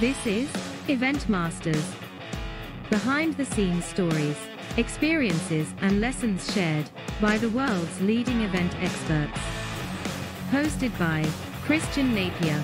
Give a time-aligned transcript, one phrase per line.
[0.00, 0.50] This is
[0.88, 1.94] Event Masters.
[2.90, 4.36] Behind the scenes stories,
[4.76, 9.40] experiences, and lessons shared by the world's leading event experts.
[10.50, 11.26] Hosted by
[11.62, 12.62] Christian Napier.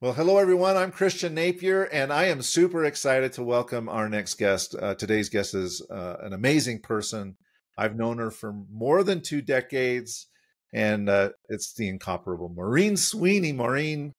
[0.00, 0.76] Well, hello everyone.
[0.76, 4.74] I'm Christian Napier, and I am super excited to welcome our next guest.
[4.74, 7.36] Uh, today's guest is uh, an amazing person.
[7.78, 10.26] I've known her for more than two decades,
[10.72, 13.52] and uh, it's the incomparable Maureen Sweeney.
[13.52, 14.12] Maureen,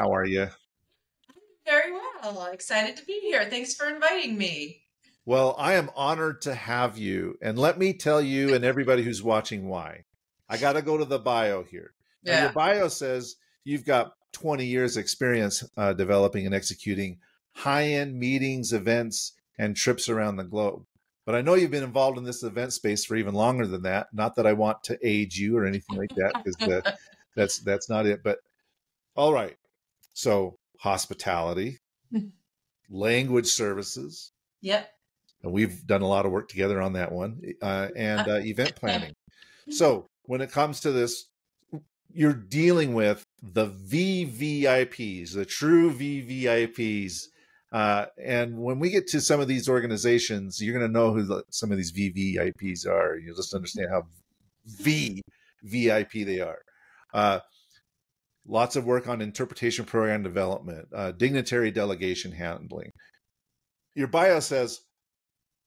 [0.00, 0.48] how are you?
[1.66, 2.46] Very well.
[2.52, 3.44] Excited to be here.
[3.50, 4.80] Thanks for inviting me.
[5.26, 9.22] Well, I am honored to have you, and let me tell you and everybody who's
[9.22, 10.04] watching why.
[10.48, 11.92] I got to go to the bio here.
[12.24, 12.40] Now, Yeah.
[12.44, 17.18] your bio says you've got 20 years experience uh, developing and executing
[17.52, 20.86] high-end meetings, events, and trips around the globe.
[21.26, 24.08] But I know you've been involved in this event space for even longer than that.
[24.14, 26.82] Not that I want to age you or anything like that, because
[27.36, 28.22] that's that's not it.
[28.24, 28.38] But
[29.14, 29.56] all right.
[30.12, 31.78] So hospitality,
[32.90, 34.90] language services, Yep.
[35.42, 38.76] and we've done a lot of work together on that one, uh, and uh, event
[38.76, 39.12] planning.
[39.70, 41.26] So when it comes to this,
[42.12, 47.26] you're dealing with the VVIPs, the true VVIPs.
[47.72, 51.22] Uh, and when we get to some of these organizations, you're going to know who
[51.22, 53.16] the, some of these VVIPs are.
[53.16, 54.06] You'll just understand how
[54.66, 55.22] V
[55.62, 56.58] VIP they are.
[58.50, 62.90] Lots of work on interpretation program development, uh, dignitary delegation handling.
[63.94, 64.80] Your bio says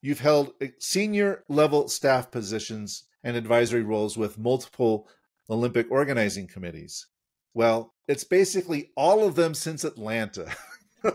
[0.01, 5.07] you've held senior level staff positions and advisory roles with multiple
[5.49, 7.07] Olympic organizing committees.
[7.53, 10.53] Well, it's basically all of them since Atlanta.
[11.05, 11.09] I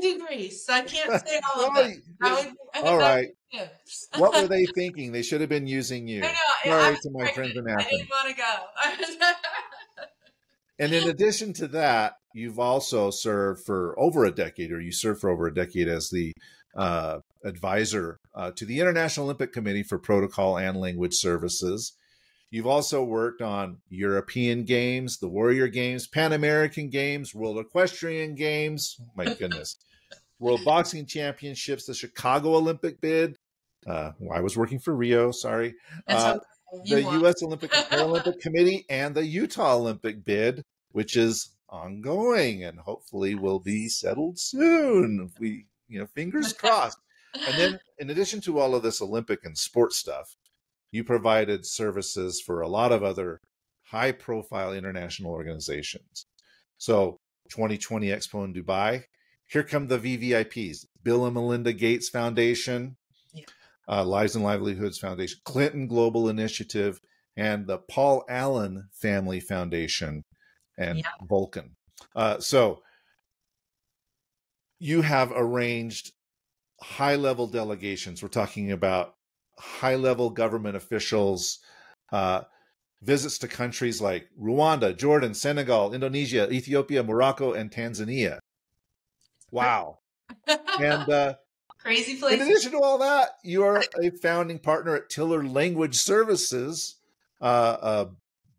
[0.00, 0.20] didn't.
[0.68, 2.02] I can't say all of them.
[2.22, 3.28] I would, I would all right.
[4.16, 5.12] What were they thinking?
[5.12, 6.22] They should have been using you.
[6.22, 6.32] I know.
[6.64, 9.24] Sorry I, to my friends in I didn't want to go.
[10.80, 15.20] And in addition to that, you've also served for over a decade, or you served
[15.20, 16.32] for over a decade as the
[16.74, 21.92] uh, advisor uh, to the International Olympic Committee for Protocol and Language Services.
[22.50, 28.96] You've also worked on European Games, the Warrior Games, Pan American Games, World Equestrian Games.
[29.14, 29.76] My goodness.
[30.40, 33.36] World Boxing Championships, the Chicago Olympic bid.
[33.86, 35.74] Uh, well, I was working for Rio, sorry.
[36.08, 36.38] Uh,
[36.84, 37.20] the won.
[37.20, 37.42] U.S.
[37.42, 43.60] Olympic and Paralympic Committee and the Utah Olympic bid, which is ongoing and hopefully will
[43.60, 45.28] be settled soon.
[45.30, 46.98] If we, you know, fingers crossed.
[47.46, 50.36] And then, in addition to all of this Olympic and sports stuff,
[50.90, 53.40] you provided services for a lot of other
[53.90, 56.26] high-profile international organizations.
[56.78, 57.20] So,
[57.50, 59.04] 2020 Expo in Dubai.
[59.46, 62.96] Here come the VVIPs: Bill and Melinda Gates Foundation.
[63.90, 67.00] Uh, Lives and Livelihoods Foundation, Clinton Global Initiative,
[67.36, 70.22] and the Paul Allen Family Foundation,
[70.78, 71.04] and Yeah.
[71.28, 71.76] Vulcan.
[72.14, 72.82] Uh, so,
[74.78, 76.12] you have arranged
[76.80, 78.22] high level delegations.
[78.22, 79.14] We're talking about
[79.58, 81.58] high level government officials,
[82.12, 82.42] uh,
[83.02, 88.38] visits to countries like Rwanda, Jordan, Senegal, Indonesia, Ethiopia, Morocco, and Tanzania.
[89.50, 89.98] Wow.
[90.80, 91.34] And uh,
[91.82, 92.34] Crazy place.
[92.34, 96.96] in addition to all that, you are a founding partner at Tiller Language Services,
[97.40, 98.06] uh, a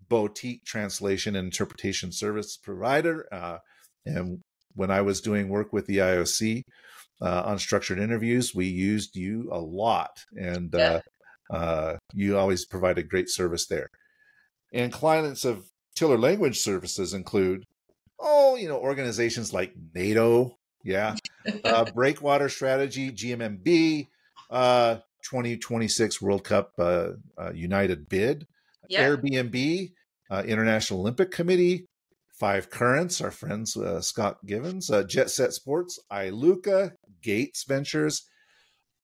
[0.09, 3.28] boutique translation and interpretation service provider.
[3.32, 3.58] Uh,
[4.06, 4.40] and
[4.74, 6.64] when I was doing work with the IOC
[7.22, 11.02] uh, on structured interviews, we used you a lot, and uh,
[11.52, 13.90] uh, you always provided great service there.
[14.74, 15.66] And clients of
[15.96, 17.66] Tiller Language Services include,
[18.20, 21.16] oh, you know, organizations like NATO, yeah,
[21.64, 24.08] uh, Breakwater Strategy, GMMB,
[24.50, 28.47] uh, 2026 World Cup uh, uh, United Bid,
[28.90, 29.08] yeah.
[29.08, 29.91] Airbnb,
[30.30, 31.86] uh, International Olympic Committee,
[32.40, 38.28] Five Currents, our friends uh, Scott Givens, uh, Jet Set Sports, iLuca, Gates Ventures.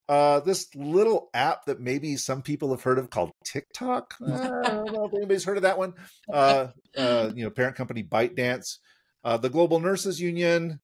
[0.10, 4.16] Uh, this little app that maybe some people have heard of called TikTok.
[4.26, 5.94] I don't know if anybody's heard of that one.
[6.32, 6.68] Uh,
[6.98, 8.78] uh, you know, parent company ByteDance,
[9.24, 10.80] uh, the Global Nurses Union,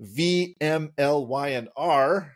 [0.00, 2.32] VMLYNR, and R,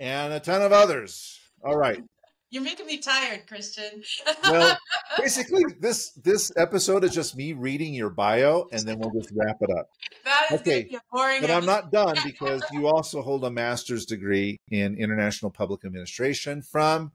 [0.00, 1.38] and a ton of others.
[1.64, 2.02] All right.
[2.50, 4.02] You're making me tired, Christian.
[4.44, 4.78] Well,
[5.18, 9.56] basically, this this episode is just me reading your bio, and then we'll just wrap
[9.60, 9.90] it up.
[10.24, 11.42] that is okay, boring.
[11.42, 16.62] But I'm not done because you also hold a master's degree in international public administration
[16.62, 17.12] from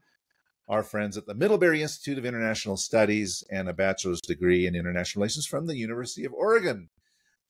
[0.68, 5.22] our friends at the Middlebury Institute of International Studies and a bachelor's degree in international
[5.22, 6.88] relations from the University of Oregon.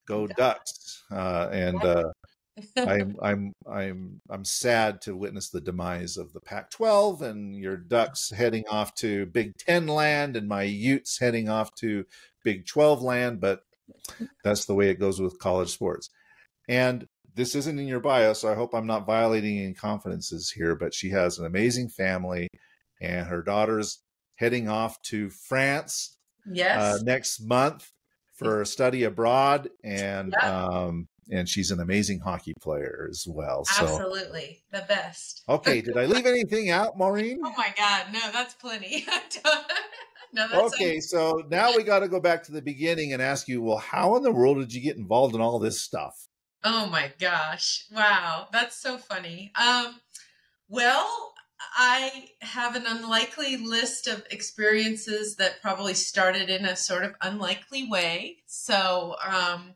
[0.06, 1.02] Go Ducks!
[1.10, 2.12] Uh, and uh,
[2.76, 8.30] I'm I'm I'm I'm sad to witness the demise of the Pac-12 and your Ducks
[8.36, 12.04] heading off to Big Ten land and my Utes heading off to
[12.44, 13.40] Big 12 land.
[13.40, 13.62] But
[14.42, 16.10] That's the way it goes with college sports.
[16.68, 20.76] And this isn't in your bio, so I hope I'm not violating any confidences here,
[20.76, 22.48] but she has an amazing family
[23.00, 23.98] and her daughter's
[24.36, 26.16] heading off to France
[26.46, 26.80] uh, Yes.
[26.80, 27.90] uh, next month
[28.34, 30.66] for a study abroad and Yeah.
[30.66, 33.64] um and she's an amazing hockey player as well.
[33.64, 34.62] So Absolutely.
[34.72, 35.42] The best.
[35.48, 37.40] okay, did I leave anything out, Maureen?
[37.42, 38.06] Oh my God.
[38.12, 39.06] No, that's plenty.
[40.34, 43.48] no, that's Okay, so now we got to go back to the beginning and ask
[43.48, 46.28] you, well, how in the world did you get involved in all this stuff?
[46.62, 47.86] Oh my gosh.
[47.90, 48.48] Wow.
[48.52, 49.50] That's so funny.
[49.54, 50.00] Um,
[50.68, 51.33] well,
[51.76, 57.88] I have an unlikely list of experiences that probably started in a sort of unlikely
[57.88, 58.38] way.
[58.46, 59.74] So, um,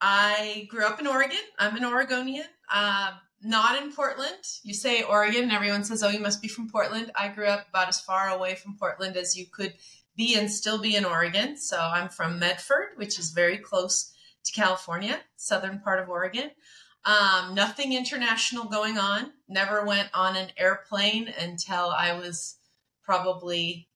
[0.00, 1.38] I grew up in Oregon.
[1.58, 2.46] I'm an Oregonian.
[2.72, 3.12] Uh,
[3.42, 4.44] not in Portland.
[4.62, 7.68] You say Oregon, and everyone says, "Oh, you must be from Portland." I grew up
[7.68, 9.74] about as far away from Portland as you could
[10.16, 11.56] be and still be in Oregon.
[11.56, 14.12] So I'm from Medford, which is very close
[14.44, 16.50] to California, southern part of Oregon.
[17.04, 19.32] Um, nothing international going on.
[19.48, 22.56] Never went on an airplane until I was
[23.02, 23.88] probably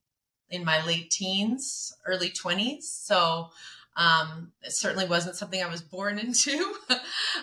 [0.49, 2.83] in my late teens, early 20s.
[2.83, 3.49] So
[3.95, 6.73] um, it certainly wasn't something I was born into.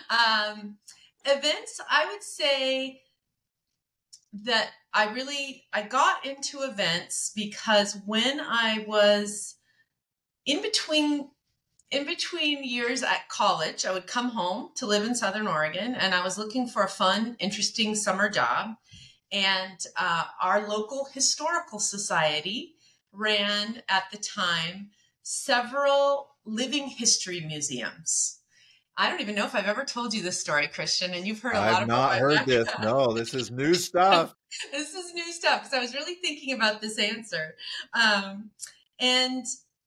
[0.09, 0.77] um,
[1.25, 3.01] events, I would say
[4.43, 9.55] that I really I got into events because when I was
[10.45, 11.29] in between
[11.93, 16.13] in between years at college, I would come home to live in Southern Oregon, and
[16.13, 18.71] I was looking for a fun, interesting summer job.
[19.31, 22.75] And uh, our local historical society
[23.11, 24.89] ran at the time
[25.21, 28.39] several living history museums.
[28.97, 31.55] I don't even know if I've ever told you this story, Christian, and you've heard
[31.55, 32.69] a lot I've about not heard this.
[32.81, 34.35] No, this is new stuff.
[34.71, 37.55] this is new stuff because I was really thinking about this answer.
[37.93, 38.51] Um,
[38.99, 39.45] and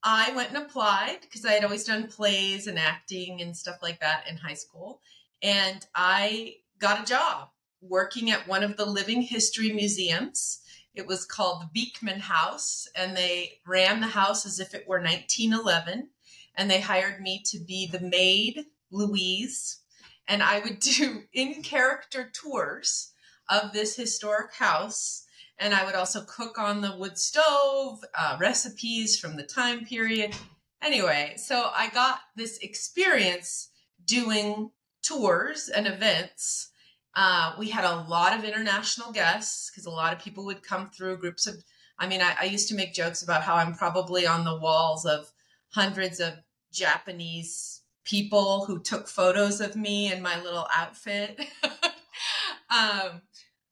[0.09, 3.99] I went and applied because I had always done plays and acting and stuff like
[3.99, 5.01] that in high school.
[5.43, 7.49] And I got a job
[7.81, 10.61] working at one of the living history museums.
[10.95, 15.01] It was called the Beekman House, and they ran the house as if it were
[15.01, 16.11] 1911.
[16.55, 19.81] And they hired me to be the maid, Louise,
[20.29, 23.13] and I would do in character tours
[23.49, 25.26] of this historic house.
[25.59, 30.35] And I would also cook on the wood stove, uh, recipes from the time period.
[30.83, 33.71] Anyway, so I got this experience
[34.05, 34.71] doing
[35.03, 36.71] tours and events.
[37.15, 40.91] Uh, we had a lot of international guests because a lot of people would come
[40.91, 41.57] through groups of.
[41.99, 45.07] I mean, I, I used to make jokes about how I'm probably on the walls
[45.07, 45.33] of
[45.71, 46.35] hundreds of
[46.73, 51.41] Japanese people who took photos of me in my little outfit.
[52.71, 53.23] um,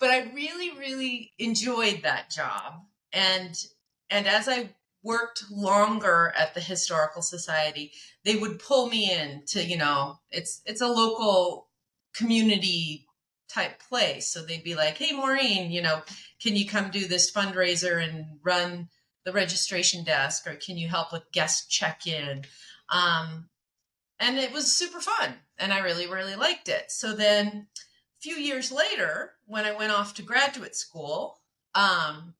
[0.04, 2.82] but I really, really enjoyed that job.
[3.10, 3.56] And
[4.10, 4.68] and as I
[5.02, 7.90] worked longer at the historical society,
[8.22, 11.68] they would pull me in to, you know, it's it's a local
[12.14, 13.06] community
[13.48, 14.30] type place.
[14.30, 16.02] So they'd be like, Hey Maureen, you know,
[16.38, 18.90] can you come do this fundraiser and run
[19.24, 22.44] the registration desk or can you help with guest check-in?
[22.90, 23.48] Um,
[24.20, 26.92] and it was super fun and I really, really liked it.
[26.92, 27.68] So then
[28.24, 31.40] few years later, when I went off to graduate school,
[31.74, 32.32] um,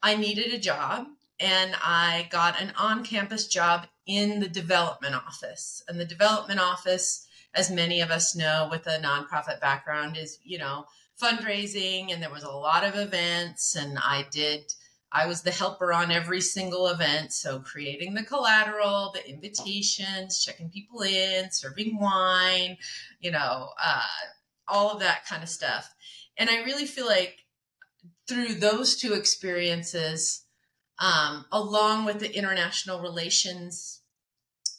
[0.00, 1.08] I needed a job
[1.40, 5.82] and I got an on campus job in the development office.
[5.88, 10.58] And the development office, as many of us know with a nonprofit background, is, you
[10.58, 10.84] know,
[11.20, 14.72] fundraising and there was a lot of events and I did
[15.10, 17.32] I was the helper on every single event.
[17.32, 22.78] So creating the collateral, the invitations, checking people in, serving wine,
[23.20, 24.02] you know, uh,
[24.68, 25.94] all of that kind of stuff.
[26.36, 27.38] And I really feel like
[28.28, 30.44] through those two experiences,
[30.98, 34.02] um, along with the international relations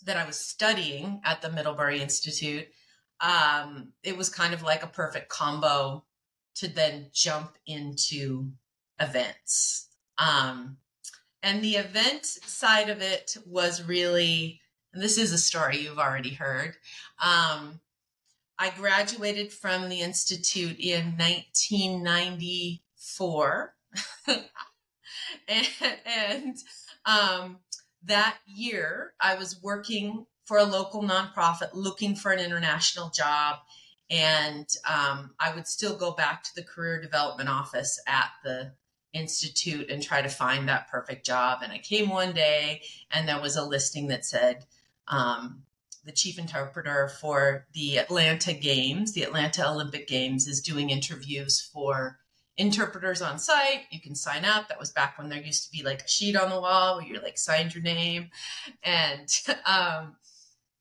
[0.04, 2.68] that I was studying at the Middlebury Institute,
[3.22, 6.04] um, it was kind of like a perfect combo
[6.56, 8.52] to then jump into
[9.00, 9.90] events.
[10.18, 10.78] Um,
[11.44, 14.62] and the event side of it was really,
[14.94, 16.76] this is a story you've already heard.
[17.24, 17.80] Um,
[18.58, 23.74] I graduated from the Institute in 1994.
[24.28, 24.44] and
[26.06, 26.58] and
[27.06, 27.60] um,
[28.04, 33.58] that year, I was working for a local nonprofit looking for an international job.
[34.10, 38.74] And um, I would still go back to the career development office at the
[39.14, 41.60] institute and try to find that perfect job.
[41.64, 44.66] And I came one day and there was a listing that said
[45.08, 45.64] um,
[46.06, 52.20] the chief interpreter for the Atlanta Games, the Atlanta Olympic Games, is doing interviews for
[52.58, 53.82] interpreters on site.
[53.90, 54.68] You can sign up.
[54.68, 57.06] That was back when there used to be like a sheet on the wall where
[57.06, 58.30] you like signed your name.
[58.84, 59.28] And
[59.66, 60.16] um,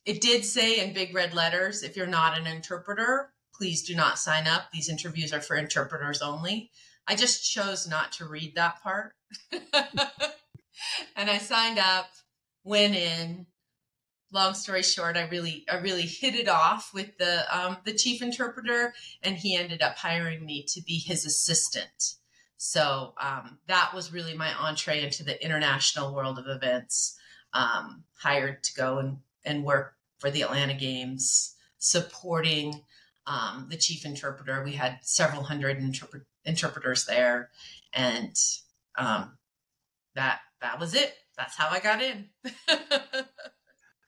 [0.05, 4.19] it did say in big red letters if you're not an interpreter, please do not
[4.19, 4.71] sign up.
[4.71, 6.71] These interviews are for interpreters only.
[7.07, 9.13] I just chose not to read that part.
[9.51, 12.07] and I signed up,
[12.63, 13.47] went in.
[14.31, 18.21] Long story short, I really I really hit it off with the um, the chief
[18.21, 22.15] interpreter, and he ended up hiring me to be his assistant.
[22.57, 27.17] So um, that was really my entree into the international world of events.
[27.53, 32.81] Um, hired to go and, and work for the Atlanta Games, supporting
[33.27, 34.63] um, the chief interpreter.
[34.63, 37.49] We had several hundred interpret- interpreters there,
[37.93, 38.35] and
[38.97, 39.37] um,
[40.15, 41.13] that that was it.
[41.37, 42.29] That's how I got in.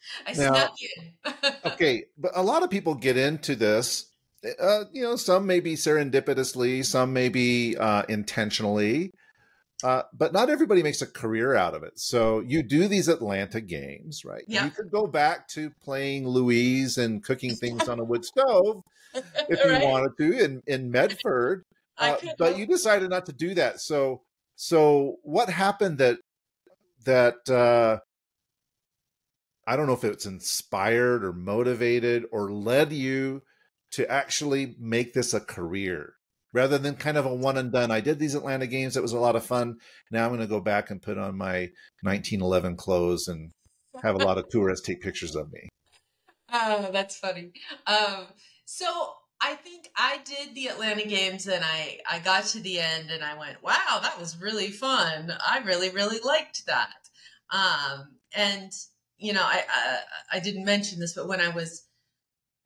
[0.27, 1.53] I now, snuck in.
[1.71, 4.11] okay, but a lot of people get into this.
[4.59, 9.11] Uh, you know, some maybe serendipitously, some maybe uh, intentionally.
[9.83, 11.99] Uh, but not everybody makes a career out of it.
[11.99, 14.43] So you do these Atlanta games, right?
[14.47, 14.65] Yeah.
[14.65, 18.81] You could go back to playing Louise and cooking things on a wood stove
[19.13, 19.81] if right.
[19.81, 21.63] you wanted to in, in Medford.
[21.97, 23.79] Uh, but you decided not to do that.
[23.79, 24.21] So
[24.55, 26.17] so what happened that
[27.05, 27.99] that uh
[29.67, 33.43] I don't know if it's inspired or motivated or led you
[33.91, 36.13] to actually make this a career
[36.53, 37.91] rather than kind of a one and done.
[37.91, 38.95] I did these Atlanta games.
[38.95, 39.75] It was a lot of fun.
[40.09, 41.69] Now I'm going to go back and put on my
[42.01, 43.51] 1911 clothes and
[44.01, 45.67] have a lot of tourists take pictures of me.
[46.49, 47.51] Oh, that's funny.
[47.87, 48.23] Um,
[48.63, 48.85] so
[49.41, 53.21] I think I did the Atlanta games and I, I got to the end and
[53.21, 55.33] I went, wow, that was really fun.
[55.45, 56.93] I really, really liked that.
[57.51, 58.71] Um, and,
[59.17, 59.99] you know, I, I,
[60.33, 61.83] I didn't mention this, but when I was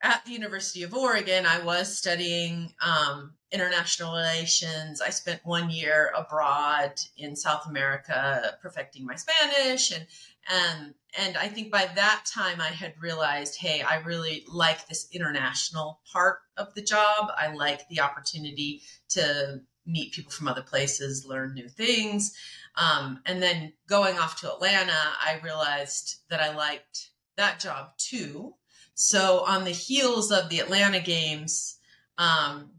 [0.03, 5.01] at the University of Oregon, I was studying um, international relations.
[5.01, 10.05] I spent one year abroad in South America perfecting my Spanish and
[10.49, 15.07] and and I think by that time I had realized, hey, I really like this
[15.11, 17.31] international part of the job.
[17.37, 22.33] I like the opportunity to meet people from other places, learn new things.
[22.75, 28.55] Um, and then going off to Atlanta, I realized that I liked that job too.
[28.93, 31.77] So on the heels of the Atlanta games,
[32.17, 32.71] um,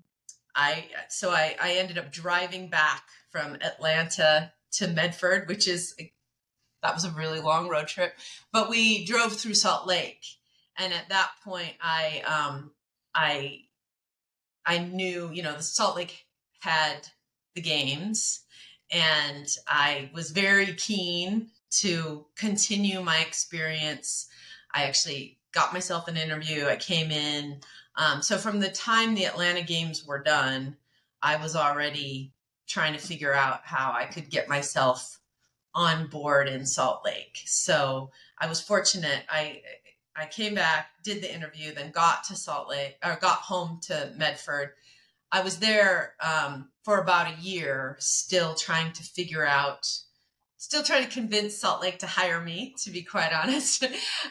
[0.55, 5.95] I so I, I ended up driving back from Atlanta to Medford, which is
[6.83, 8.15] that was a really long road trip.
[8.53, 10.25] But we drove through Salt Lake,
[10.77, 12.73] and at that point, I um,
[13.15, 13.63] I
[14.67, 16.27] I knew you know the Salt Lake
[16.61, 17.09] had
[17.55, 18.41] the games,
[18.93, 24.29] and I was very keen to continue my experience.
[24.75, 26.67] I actually got myself an interview.
[26.67, 27.61] I came in
[27.97, 30.77] um, so from the time the Atlanta games were done,
[31.23, 32.33] I was already
[32.67, 35.21] trying to figure out how I could get myself
[35.75, 37.41] on board in Salt Lake.
[37.45, 39.25] So I was fortunate.
[39.29, 39.63] I
[40.15, 44.13] I came back, did the interview, then got to Salt Lake or got home to
[44.17, 44.73] Medford.
[45.33, 49.89] I was there um, for about a year, still trying to figure out,
[50.59, 53.83] still trying to convince Salt Lake to hire me, to be quite honest.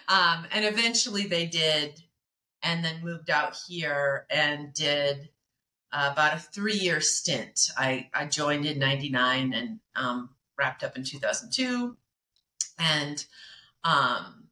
[0.08, 2.04] um, and eventually they did
[2.62, 5.30] and then moved out here and did
[5.92, 7.72] uh, about a three year stint.
[7.76, 11.98] I, I joined in 99 and um, wrapped up in 2002.
[12.78, 13.26] And
[13.84, 14.50] um,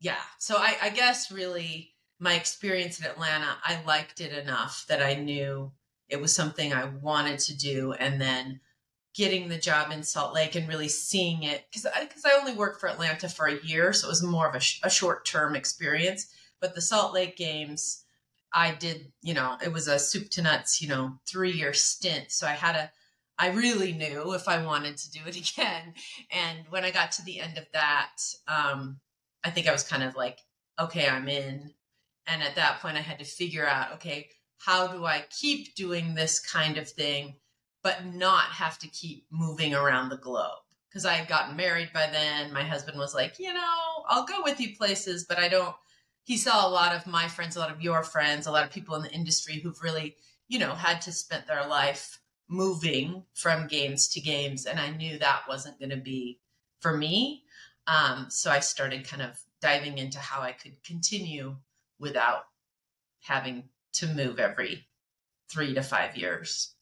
[0.00, 5.02] yeah, so I, I guess really my experience in Atlanta, I liked it enough that
[5.02, 5.72] I knew
[6.08, 7.92] it was something I wanted to do.
[7.92, 8.60] And then
[9.14, 12.54] getting the job in Salt Lake and really seeing it because I, cause I only
[12.54, 15.24] worked for Atlanta for a year, so it was more of a, sh- a short
[15.24, 16.28] term experience.
[16.60, 18.04] But the Salt Lake games,
[18.52, 22.30] I did, you know, it was a soup to nuts, you know, three year stint.
[22.30, 22.90] So I had a,
[23.38, 25.94] I really knew if I wanted to do it again.
[26.30, 29.00] And when I got to the end of that, um,
[29.44, 30.38] I think I was kind of like,
[30.80, 31.72] okay, I'm in.
[32.28, 36.14] And at that point, I had to figure out, okay, how do I keep doing
[36.14, 37.36] this kind of thing,
[37.82, 40.58] but not have to keep moving around the globe?
[40.88, 42.52] Because I had gotten married by then.
[42.52, 45.74] My husband was like, you know, I'll go with you places, but I don't
[46.28, 48.70] he saw a lot of my friends, a lot of your friends, a lot of
[48.70, 50.14] people in the industry who've really,
[50.46, 52.20] you know, had to spend their life
[52.50, 54.66] moving from games to games.
[54.66, 56.38] And I knew that wasn't going to be
[56.80, 57.44] for me.
[57.86, 61.56] Um, so I started kind of diving into how I could continue
[61.98, 62.44] without
[63.22, 63.64] having
[63.94, 64.86] to move every
[65.50, 66.74] three to five years.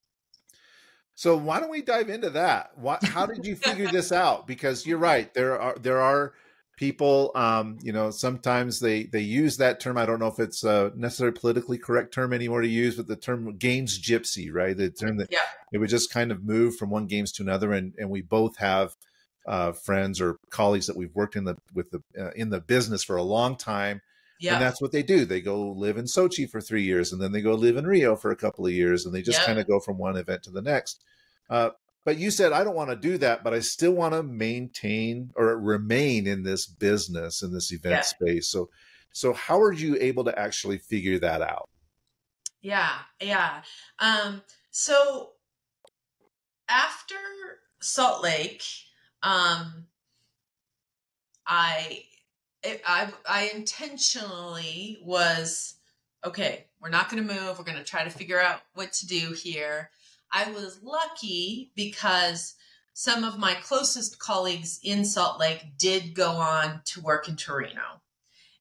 [1.14, 2.76] So why don't we dive into that?
[2.76, 4.46] What, how did you figure this out?
[4.46, 6.34] Because you're right, there are there are
[6.76, 10.62] people um, you know sometimes they they use that term i don't know if it's
[10.62, 14.90] a necessarily politically correct term anymore to use but the term games gypsy right the
[14.90, 15.38] term that yeah.
[15.72, 18.58] it would just kind of move from one games to another and and we both
[18.58, 18.94] have
[19.46, 23.04] uh, friends or colleagues that we've worked in the with the uh, in the business
[23.04, 24.00] for a long time.
[24.38, 24.54] Yeah.
[24.54, 25.24] And that's what they do.
[25.24, 28.16] They go live in Sochi for three years, and then they go live in Rio
[28.16, 30.50] for a couple of years, and they just kind of go from one event to
[30.50, 31.02] the next.
[31.48, 31.70] Uh,
[32.04, 35.32] but you said I don't want to do that, but I still want to maintain
[35.34, 38.00] or remain in this business in this event yeah.
[38.02, 38.48] space.
[38.48, 38.70] So,
[39.12, 41.68] so how are you able to actually figure that out?
[42.60, 43.62] Yeah, yeah.
[43.98, 45.30] Um, so
[46.68, 47.14] after
[47.80, 48.62] Salt Lake,
[49.22, 49.86] um,
[51.46, 52.04] I,
[52.86, 55.74] I, I intentionally was
[56.24, 56.66] okay.
[56.80, 57.58] We're not going to move.
[57.58, 59.90] We're going to try to figure out what to do here.
[60.32, 62.54] I was lucky because
[62.92, 68.00] some of my closest colleagues in Salt Lake did go on to work in Torino.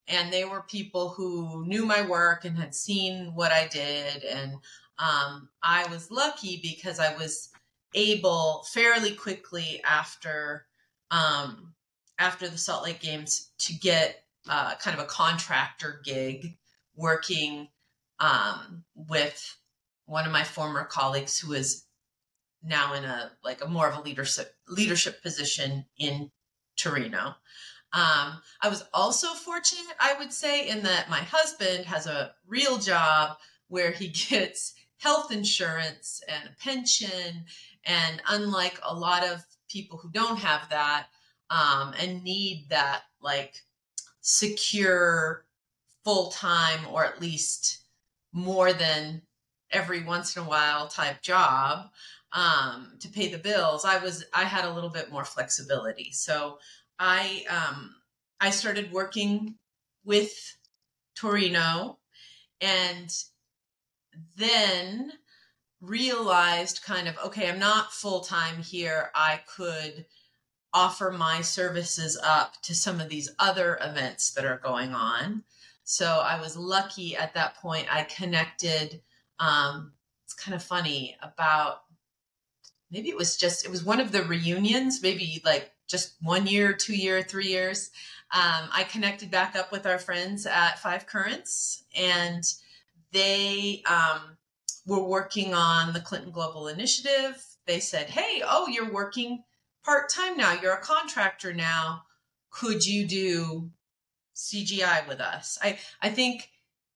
[0.08, 4.24] And they were people who knew my work and had seen what I did.
[4.24, 4.56] And
[5.00, 7.50] um, I was lucky because I was
[7.94, 10.66] able fairly quickly after
[11.12, 11.75] um,
[12.20, 16.58] after the Salt Lake Games to get uh, kind of a contractor gig
[16.96, 17.68] working
[18.20, 19.58] um, with
[20.06, 21.84] one of my former colleagues who is
[22.64, 26.32] now in a like a more of a leadership leadership position in
[26.78, 27.36] Torino.
[27.94, 32.78] Um, I was also fortunate, I would say, in that my husband has a real
[32.78, 37.46] job where he gets health insurance and a pension.
[37.86, 41.08] And unlike a lot of people who don't have that
[41.50, 43.64] um, and need that like
[44.22, 45.46] secure
[46.04, 47.80] full time or at least
[48.32, 49.22] more than
[49.72, 51.90] every once in a while type job
[52.36, 56.12] um, to pay the bills, I was I had a little bit more flexibility.
[56.12, 56.60] So
[57.00, 57.96] I um,
[58.42, 59.56] I started working
[60.04, 60.58] with
[61.16, 61.98] Torino,
[62.60, 63.10] and
[64.36, 65.14] then
[65.80, 69.12] realized kind of okay, I'm not full time here.
[69.16, 70.06] I could
[70.76, 75.44] offer my services up to some of these other events that are going on.
[75.86, 77.88] So I was lucky at that point.
[77.90, 79.02] I connected
[79.40, 79.94] um,
[80.26, 81.82] it's kind of funny about
[82.92, 86.74] maybe it was just it was one of the reunions maybe like just one year
[86.74, 87.92] two year three years
[88.34, 92.44] um, i connected back up with our friends at five currents and
[93.12, 94.38] they um,
[94.86, 99.44] were working on the clinton global initiative they said hey oh you're working
[99.86, 102.04] part-time now you're a contractor now
[102.50, 103.70] could you do
[104.36, 106.50] cgi with us i i think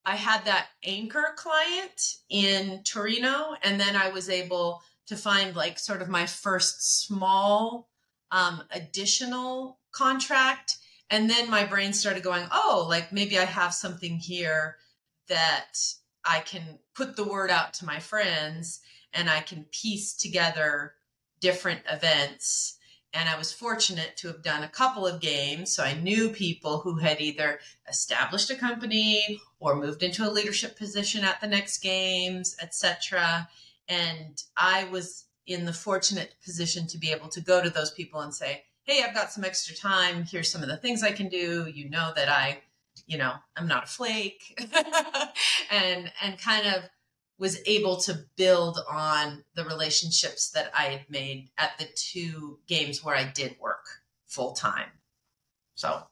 [0.09, 5.77] I had that anchor client in Torino, and then I was able to find like
[5.77, 7.89] sort of my first small
[8.31, 10.77] um, additional contract.
[11.11, 14.77] And then my brain started going, oh, like maybe I have something here
[15.27, 15.77] that
[16.25, 18.79] I can put the word out to my friends
[19.13, 20.93] and I can piece together
[21.39, 22.78] different events
[23.13, 25.71] and I was fortunate to have done a couple of games.
[25.71, 30.77] So I knew people who had either established a company or moved into a leadership
[30.77, 33.49] position at the next games, etc.
[33.87, 38.21] And I was in the fortunate position to be able to go to those people
[38.21, 40.23] and say, "Hey, I've got some extra time.
[40.23, 41.67] Here's some of the things I can do.
[41.67, 42.61] You know that I,
[43.07, 44.61] you know, I'm not a flake."
[45.71, 46.83] and and kind of
[47.39, 53.03] was able to build on the relationships that I had made at the two games
[53.03, 53.85] where I did work
[54.27, 54.89] full time.
[55.75, 56.03] So.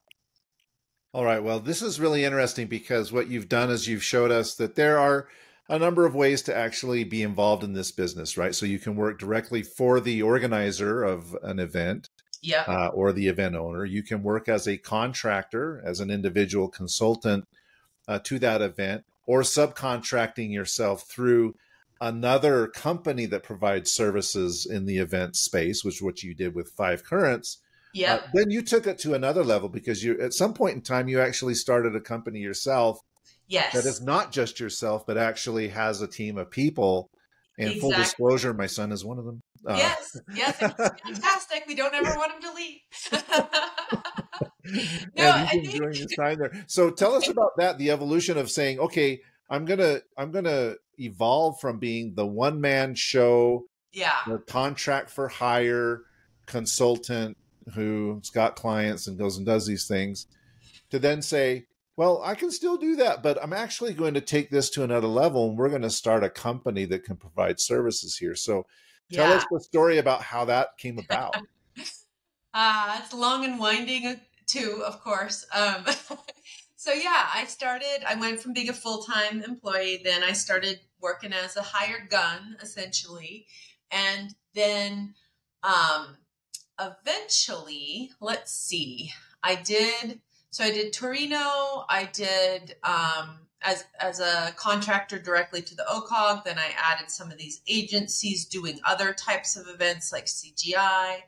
[1.13, 1.43] All right.
[1.43, 4.97] Well, this is really interesting because what you've done is you've showed us that there
[4.97, 5.27] are
[5.67, 8.55] a number of ways to actually be involved in this business, right?
[8.55, 12.09] So you can work directly for the organizer of an event.
[12.39, 12.63] Yeah.
[12.67, 13.83] Uh, or the event owner.
[13.83, 17.47] You can work as a contractor, as an individual consultant
[18.07, 21.53] uh, to that event, or subcontracting yourself through
[22.01, 26.71] another company that provides services in the event space, which is what you did with
[26.71, 27.59] Five Currents.
[27.93, 28.15] Yeah.
[28.15, 31.07] Uh, then you took it to another level because you at some point in time
[31.07, 32.99] you actually started a company yourself.
[33.47, 33.73] Yes.
[33.73, 37.09] That is not just yourself, but actually has a team of people.
[37.57, 37.79] And exactly.
[37.79, 39.41] full disclosure, my son is one of them.
[39.65, 41.63] Uh, yes, yes, fantastic.
[41.67, 42.79] We don't ever want him to leave.
[45.15, 46.65] no, and he's enjoying his time there.
[46.67, 51.59] So tell us about that, the evolution of saying, okay, I'm gonna I'm gonna evolve
[51.59, 56.01] from being the one man show, yeah, the contract for hire
[56.45, 57.37] consultant
[57.73, 60.27] who's got clients and goes and does these things,
[60.89, 61.65] to then say,
[61.97, 65.07] well, I can still do that, but I'm actually going to take this to another
[65.07, 68.35] level and we're going to start a company that can provide services here.
[68.35, 68.67] So
[69.11, 69.35] tell yeah.
[69.35, 71.35] us the story about how that came about.
[72.53, 75.45] uh, it's long and winding too, of course.
[75.53, 75.85] Um,
[76.75, 77.99] so yeah, I started.
[78.07, 82.09] I went from being a full time employee, then I started working as a hired
[82.09, 83.45] gun, essentially,
[83.91, 85.13] and then
[85.63, 86.17] um,
[86.79, 89.11] eventually, let's see,
[89.43, 90.21] I did.
[90.49, 91.85] So I did Torino.
[91.89, 96.43] I did um, as as a contractor directly to the OCOG.
[96.43, 101.21] Then I added some of these agencies doing other types of events like CGI.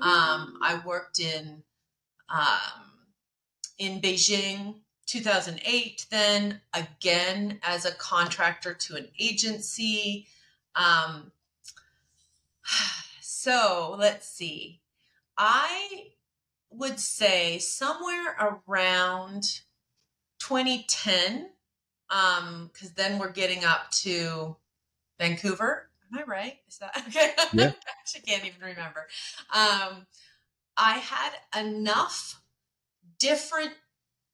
[0.00, 1.62] Um, I worked in
[2.28, 2.82] um,
[3.78, 6.06] in Beijing 2008.
[6.10, 10.26] Then again as a contractor to an agency.
[10.74, 11.32] Um,
[13.20, 14.80] so let's see.
[15.38, 16.08] I
[16.70, 18.36] would say somewhere
[18.68, 19.60] around
[20.38, 21.50] 2010
[22.10, 24.56] um because then we're getting up to
[25.18, 25.88] vancouver.
[26.12, 26.58] Am i right?
[26.68, 27.32] Is that okay.
[27.52, 27.64] Yeah.
[27.72, 29.06] i actually can't even remember.
[29.54, 30.06] Um
[30.76, 32.40] i had enough
[33.18, 33.72] different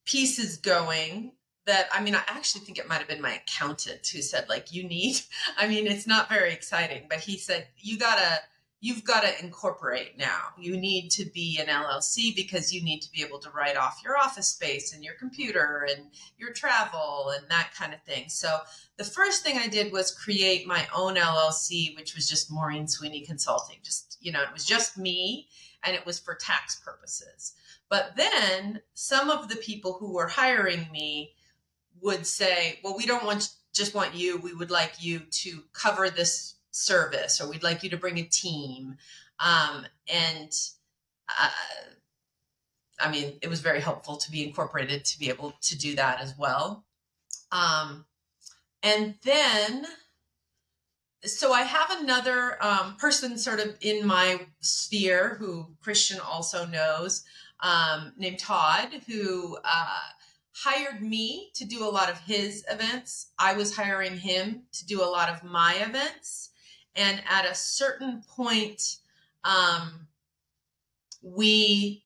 [0.05, 1.33] pieces going
[1.67, 4.73] that i mean i actually think it might have been my accountant who said like
[4.73, 5.17] you need
[5.57, 8.41] i mean it's not very exciting but he said you gotta
[8.83, 10.49] you've got to incorporate now.
[10.59, 14.03] You need to be an LLC because you need to be able to write off
[14.05, 18.29] your office space and your computer and your travel and that kind of thing.
[18.29, 18.59] So
[18.97, 23.21] the first thing I did was create my own LLC, which was just Maureen Sweeney
[23.21, 23.77] Consulting.
[23.85, 25.47] Just, you know, it was just me
[25.85, 27.53] and it was for tax purposes.
[27.89, 31.35] But then some of the people who were hiring me
[32.01, 34.39] would say, well, we don't want just want you.
[34.39, 38.25] We would like you to cover this service or we'd like you to bring a
[38.25, 38.97] team.
[39.39, 40.53] Um, and
[41.29, 41.51] uh,
[43.01, 46.21] i mean it was very helpful to be incorporated to be able to do that
[46.21, 46.85] as well.
[47.51, 48.07] Um,
[48.83, 49.87] and then
[51.25, 57.23] so i have another um, person sort of in my sphere who christian also knows
[57.61, 60.01] um, named todd who uh,
[60.55, 63.31] hired me to do a lot of his events.
[63.39, 66.51] I was hiring him to do a lot of my events
[66.95, 68.97] and at a certain point,
[69.45, 70.09] um,
[71.23, 72.05] we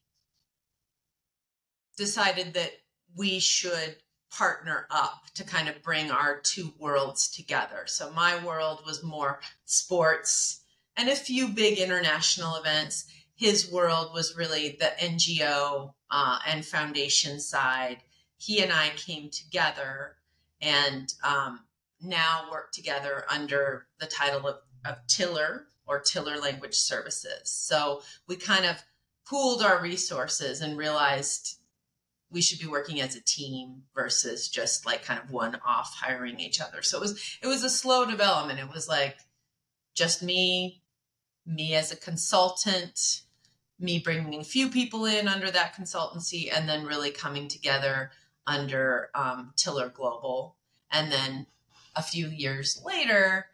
[1.96, 2.72] decided that
[3.16, 3.96] we should
[4.30, 7.84] partner up to kind of bring our two worlds together.
[7.86, 10.60] So my world was more sports
[10.96, 13.06] and a few big international events.
[13.34, 17.98] His world was really the NGO uh, and foundation side.
[18.36, 20.16] He and I came together
[20.60, 21.60] and um,
[22.02, 24.56] now work together under the title of
[24.88, 27.50] of Tiller or Tiller Language Services.
[27.50, 28.82] So we kind of
[29.26, 31.58] pooled our resources and realized
[32.30, 36.40] we should be working as a team versus just like kind of one off hiring
[36.40, 36.82] each other.
[36.82, 38.58] So it was it was a slow development.
[38.58, 39.16] It was like
[39.94, 40.82] just me,
[41.46, 43.22] me as a consultant,
[43.78, 48.10] me bringing a few people in under that consultancy, and then really coming together
[48.46, 50.56] under um, Tiller Global.
[50.90, 51.46] And then
[51.94, 53.46] a few years later,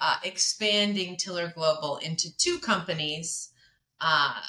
[0.00, 3.50] uh, expanding Tiller Global into two companies,
[4.00, 4.40] uh,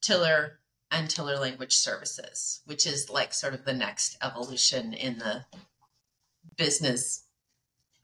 [0.00, 0.58] Tiller
[0.90, 5.44] and Tiller Language Services, which is like sort of the next evolution in the
[6.56, 7.24] business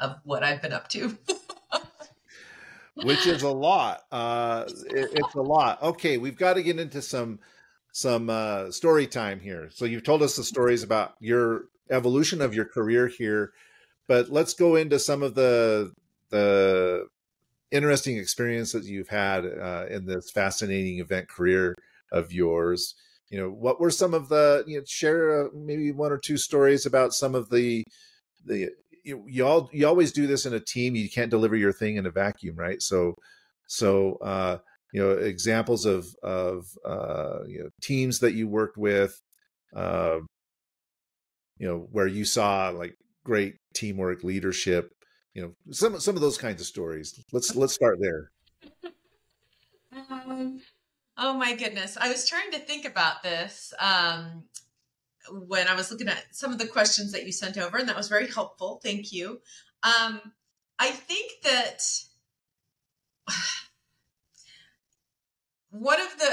[0.01, 1.17] of what I've been up to.
[2.95, 4.03] which is a lot.
[4.13, 5.83] Uh, it, it's a lot.
[5.83, 7.41] Okay, we've got to get into some
[7.93, 9.71] some uh, story time here.
[9.73, 13.53] So you've told us the stories about your evolution of your career here,
[14.09, 15.93] but let's go into some of the
[16.35, 17.07] the
[17.71, 21.75] interesting experience that you've had uh, in this fascinating event career
[22.13, 22.95] of yours.
[23.31, 26.37] You know, what were some of the you know share uh, maybe one or two
[26.37, 27.85] stories about some of the
[28.45, 28.71] the
[29.05, 30.95] you, you all you always do this in a team.
[30.95, 32.81] You can't deliver your thing in a vacuum, right?
[32.81, 33.15] So
[33.67, 34.59] so uh,
[34.93, 39.21] you know examples of of uh, you know teams that you worked with,
[39.75, 40.19] uh,
[41.59, 42.95] you know where you saw like
[43.25, 44.93] great teamwork, leadership,
[45.35, 47.23] you know some some of those kinds of stories.
[47.33, 48.31] Let's let's start there.
[50.11, 50.61] Um,
[51.17, 51.97] oh my goodness.
[52.01, 54.43] I was trying to think about this um,
[55.47, 57.97] when i was looking at some of the questions that you sent over and that
[57.97, 58.81] was very helpful.
[58.83, 59.41] Thank you.
[59.85, 60.21] Um,
[60.81, 61.81] i think that
[65.71, 66.31] one of the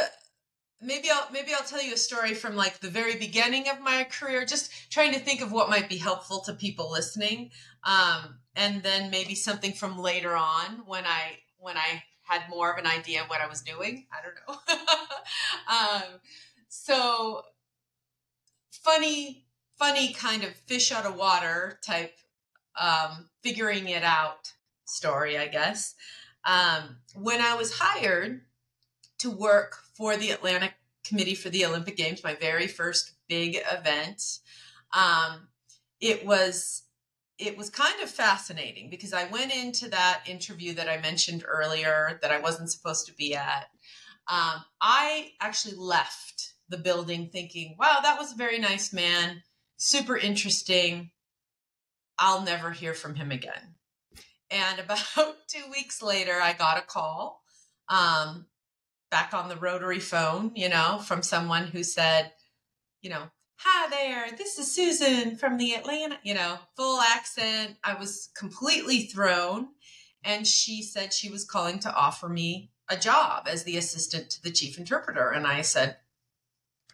[0.82, 4.06] maybe I'll maybe I'll tell you a story from like the very beginning of my
[4.06, 7.52] career, just trying to think of what might be helpful to people listening,
[7.84, 12.78] um, and then maybe something from later on when I when I had more of
[12.78, 14.08] an idea of what I was doing.
[14.12, 16.06] I don't know.
[16.08, 16.20] um,
[16.70, 17.42] so
[18.72, 19.46] funny,
[19.78, 22.16] funny kind of fish out of water type
[22.80, 24.54] um, figuring it out
[24.86, 25.96] story, I guess.
[26.46, 28.42] Um, when I was hired
[29.20, 30.74] to work for the Atlanta
[31.06, 34.40] Committee for the Olympic Games, my very first big event.
[34.98, 35.50] Um,
[36.00, 36.86] it was
[37.38, 42.18] it was kind of fascinating because I went into that interview that I mentioned earlier
[42.24, 43.68] that I wasn't supposed to be at.
[44.28, 49.44] Um, I actually left the building thinking, wow, that was a very nice man,
[49.78, 51.12] super interesting.
[52.18, 53.76] I'll never hear from him again.
[54.50, 57.44] And about two weeks later, I got a call
[57.88, 58.48] um,
[59.12, 62.32] back on the rotary phone, you know, from someone who said,
[63.02, 63.24] you know,
[63.58, 67.76] hi there, this is Susan from the Atlanta, you know, full accent.
[67.84, 69.68] I was completely thrown.
[70.24, 74.42] And she said she was calling to offer me a job as the assistant to
[74.42, 75.30] the chief interpreter.
[75.30, 75.98] And I said,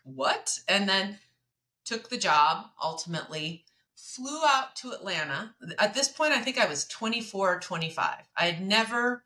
[0.03, 0.59] what?
[0.67, 1.19] And then
[1.85, 5.55] took the job ultimately, flew out to Atlanta.
[5.77, 8.15] At this point, I think I was 24 or 25.
[8.35, 9.23] I had never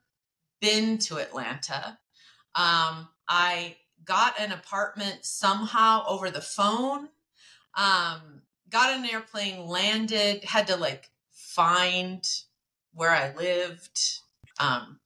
[0.59, 1.99] been to Atlanta.
[2.55, 7.09] Um, I got an apartment somehow over the phone,
[7.77, 12.27] um, got an airplane, landed, had to like find
[12.93, 13.99] where I lived.
[14.59, 14.99] Um,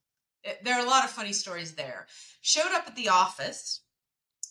[0.44, 2.08] it, there are a lot of funny stories there.
[2.42, 3.82] Showed up at the office,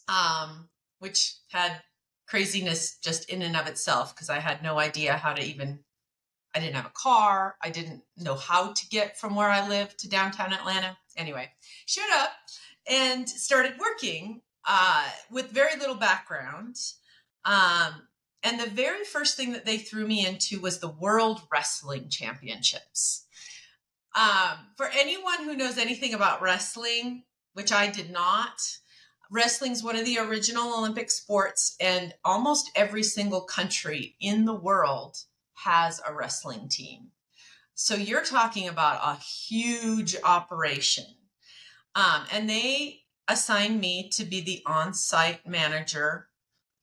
[0.09, 1.83] um, which had
[2.27, 5.81] craziness just in and of itself because I had no idea how to even.
[6.57, 7.57] I didn't have a car.
[7.61, 10.97] I didn't know how to get from where I lived to downtown Atlanta.
[11.17, 11.51] Anyway,
[11.85, 12.31] showed up
[12.89, 16.77] and started working uh, with very little background.
[17.45, 18.09] Um,
[18.43, 23.27] and the very first thing that they threw me into was the World Wrestling Championships.
[24.15, 28.61] Um, for anyone who knows anything about wrestling, which I did not,
[29.31, 34.55] wrestling is one of the original Olympic sports, and almost every single country in the
[34.55, 35.17] world
[35.55, 37.09] has a wrestling team.
[37.75, 41.07] So you're talking about a huge operation.
[41.95, 46.29] Um, and they assigned me to be the on site manager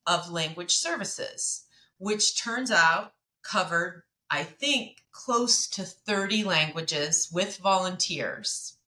[0.08, 1.66] of language services,
[1.98, 8.78] which turns out covered, I think, close to 30 languages with volunteers.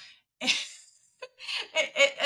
[0.40, 0.50] and,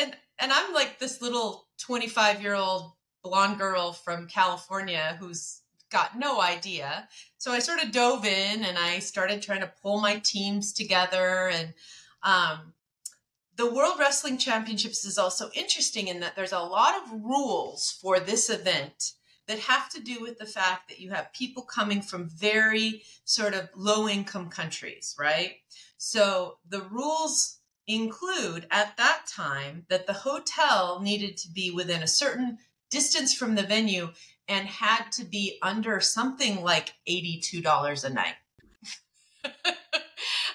[0.00, 2.92] and, and I'm like this little 25 year old
[3.22, 7.08] blonde girl from California who's got no idea.
[7.38, 11.48] So I sort of dove in and I started trying to pull my teams together
[11.52, 11.74] and
[12.22, 12.74] um,
[13.58, 18.20] the World Wrestling Championships is also interesting in that there's a lot of rules for
[18.20, 19.14] this event
[19.48, 23.54] that have to do with the fact that you have people coming from very sort
[23.54, 25.56] of low income countries, right?
[25.96, 32.06] So the rules include at that time that the hotel needed to be within a
[32.06, 32.58] certain
[32.90, 34.10] distance from the venue
[34.46, 38.34] and had to be under something like $82 a night.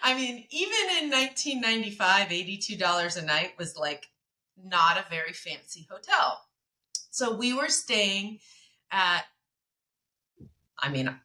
[0.05, 4.09] I mean, even in 1995, $82 a night was like
[4.61, 6.41] not a very fancy hotel.
[7.09, 8.39] So we were staying
[8.91, 9.23] at,
[10.77, 11.15] I mean,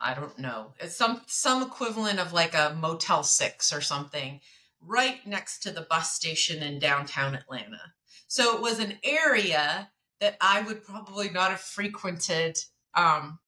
[0.00, 4.40] I don't know, it's some some equivalent of like a Motel Six or something,
[4.80, 7.80] right next to the bus station in downtown Atlanta.
[8.28, 12.58] So it was an area that I would probably not have frequented
[12.94, 13.40] um,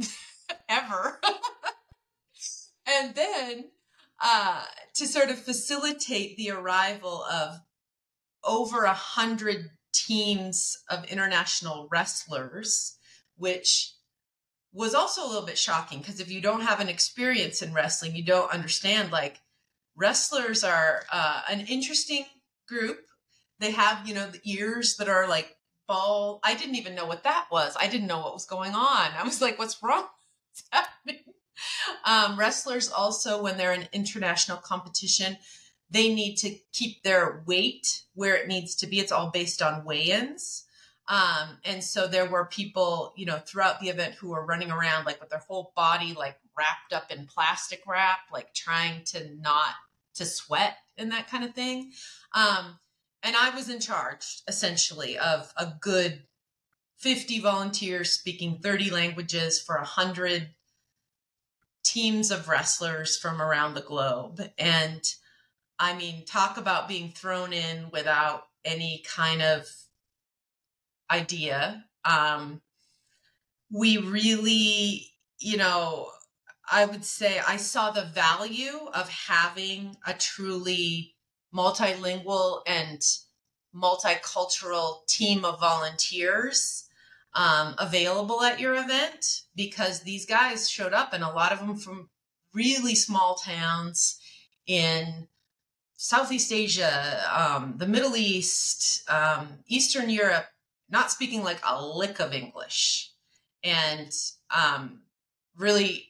[0.68, 1.20] ever.
[2.86, 3.66] and then
[4.22, 4.62] uh,
[4.94, 7.60] to sort of facilitate the arrival of
[8.44, 12.96] over a hundred teams of international wrestlers,
[13.36, 13.92] which
[14.72, 18.14] was also a little bit shocking because if you don't have an experience in wrestling,
[18.14, 19.10] you don't understand.
[19.10, 19.40] Like
[19.96, 22.26] wrestlers are uh, an interesting
[22.68, 22.98] group.
[23.58, 25.56] They have, you know, the ears that are like
[25.88, 26.40] ball.
[26.44, 27.76] I didn't even know what that was.
[27.80, 29.10] I didn't know what was going on.
[29.16, 30.06] I was like, what's wrong?
[30.50, 31.22] What's happening?
[32.04, 35.36] Um, wrestlers also, when they're in international competition,
[35.90, 39.00] they need to keep their weight where it needs to be.
[39.00, 40.64] It's all based on weigh-ins.
[41.08, 45.06] Um, and so there were people, you know, throughout the event who were running around
[45.06, 49.74] like with their whole body like wrapped up in plastic wrap, like trying to not
[50.14, 51.92] to sweat and that kind of thing.
[52.34, 52.78] Um,
[53.22, 56.24] and I was in charge essentially of a good
[56.98, 60.48] 50 volunteers speaking 30 languages for 100
[61.86, 64.42] teams of wrestlers from around the globe.
[64.58, 65.02] And
[65.78, 69.66] I mean, talk about being thrown in without any kind of
[71.10, 71.84] idea.
[72.04, 72.60] Um,
[73.70, 76.08] we really, you know,
[76.70, 81.14] I would say I saw the value of having a truly
[81.54, 83.00] multilingual and
[83.74, 86.85] multicultural team of volunteers
[87.36, 91.76] um, available at your event because these guys showed up and a lot of them
[91.76, 92.08] from
[92.54, 94.18] really small towns
[94.66, 95.28] in
[95.96, 100.46] Southeast Asia, um, the Middle East, um, Eastern Europe,
[100.90, 103.12] not speaking like a lick of English,
[103.62, 104.12] and
[104.50, 105.02] um,
[105.56, 106.08] really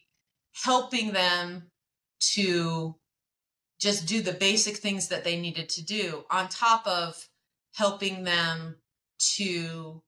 [0.63, 1.71] helping them
[2.19, 2.95] to
[3.79, 7.29] just do the basic things that they needed to do on top of
[7.75, 8.77] helping them
[9.19, 10.01] to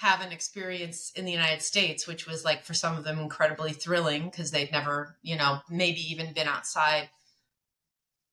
[0.00, 3.72] have an experience in the United States, which was like for some of them incredibly
[3.72, 7.10] thrilling because they'd never, you know, maybe even been outside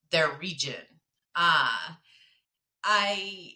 [0.10, 0.82] their region.
[1.36, 1.96] Uh,
[2.86, 3.54] I,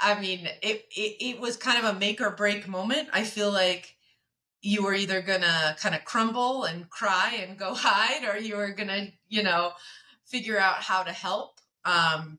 [0.00, 3.10] I mean, it, it, it was kind of a make or break moment.
[3.12, 3.96] I feel like
[4.62, 8.72] you were either gonna kind of crumble and cry and go hide, or you were
[8.72, 9.72] gonna, you know,
[10.24, 11.60] figure out how to help.
[11.84, 12.38] Um,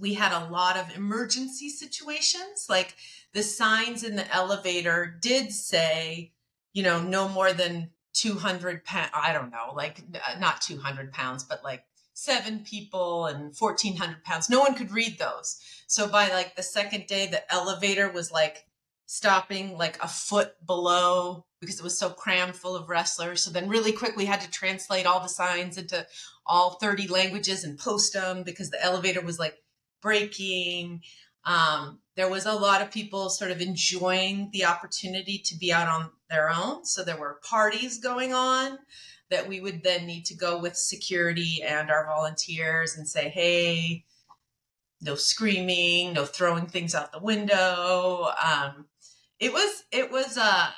[0.00, 2.96] we had a lot of emergency situations, like
[3.34, 6.32] the signs in the elevator did say,
[6.72, 9.10] you know, no more than 200 pounds.
[9.14, 14.50] I don't know, like uh, not 200 pounds, but like seven people and 1400 pounds.
[14.50, 15.58] No one could read those.
[15.86, 18.66] So by like the second day, the elevator was like
[19.06, 23.42] stopping like a foot below because it was so crammed full of wrestlers.
[23.42, 26.06] So then really quick, we had to translate all the signs into
[26.46, 29.56] all 30 languages and post them because the elevator was like
[30.00, 31.02] breaking.
[31.44, 35.88] Um, there was a lot of people sort of enjoying the opportunity to be out
[35.88, 36.84] on their own.
[36.84, 38.78] So there were parties going on
[39.30, 44.04] that we would then need to go with security and our volunteers and say, hey,
[45.00, 48.28] no screaming, no throwing things out the window.
[48.42, 48.86] Um,
[49.40, 50.68] it was, it was, uh,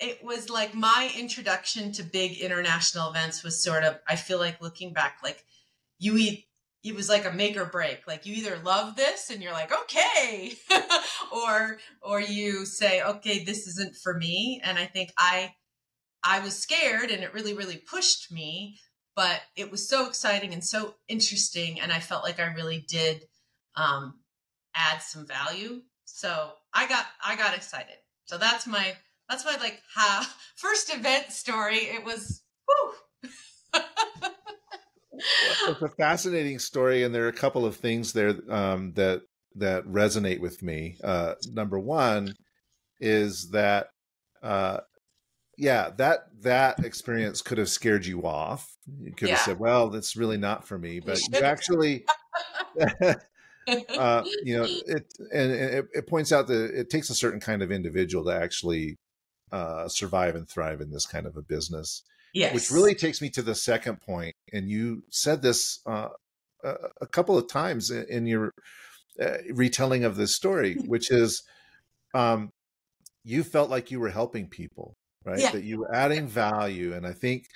[0.00, 4.60] it was like my introduction to big international events was sort of, I feel like
[4.60, 5.44] looking back, like
[5.98, 6.47] you eat,
[6.84, 8.06] it was like a make or break.
[8.06, 10.52] Like you either love this and you're like, okay,
[11.32, 14.60] or, or you say, okay, this isn't for me.
[14.64, 15.54] And I think I,
[16.24, 18.78] I was scared and it really, really pushed me,
[19.16, 21.80] but it was so exciting and so interesting.
[21.80, 23.24] And I felt like I really did
[23.74, 24.20] um,
[24.74, 25.82] add some value.
[26.04, 27.96] So I got, I got excited.
[28.26, 28.94] So that's my,
[29.28, 31.78] that's my like ha, first event story.
[31.78, 33.30] It was, whoo.
[35.68, 39.22] it's a fascinating story, and there are a couple of things there um, that
[39.56, 40.96] that resonate with me.
[41.02, 42.34] Uh, number one
[43.00, 43.88] is that,
[44.42, 44.78] uh,
[45.56, 48.76] yeah, that that experience could have scared you off.
[49.00, 49.34] You could yeah.
[49.36, 52.04] have said, "Well, that's really not for me," but you, you actually.
[53.98, 57.40] uh, you know, it and, and it, it, points out that it takes a certain
[57.40, 58.96] kind of individual to actually
[59.52, 62.02] uh, survive and thrive in this kind of a business.
[62.38, 62.54] Yes.
[62.54, 66.10] Which really takes me to the second point, and you said this uh,
[66.62, 68.52] a, couple of times in, in your
[69.20, 71.42] uh, retelling of this story, which is
[72.14, 72.50] um,
[73.24, 75.40] you felt like you were helping people, right?
[75.40, 75.50] Yeah.
[75.50, 77.46] That you were adding value, and I think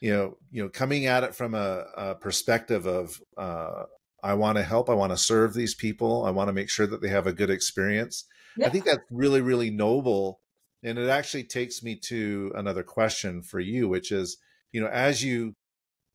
[0.00, 3.86] you know, you know, coming at it from a, a perspective of uh,
[4.22, 6.86] I want to help, I want to serve these people, I want to make sure
[6.86, 8.24] that they have a good experience.
[8.56, 8.66] Yeah.
[8.66, 10.38] I think that's really, really noble
[10.82, 14.36] and it actually takes me to another question for you, which is,
[14.72, 15.54] you know, as you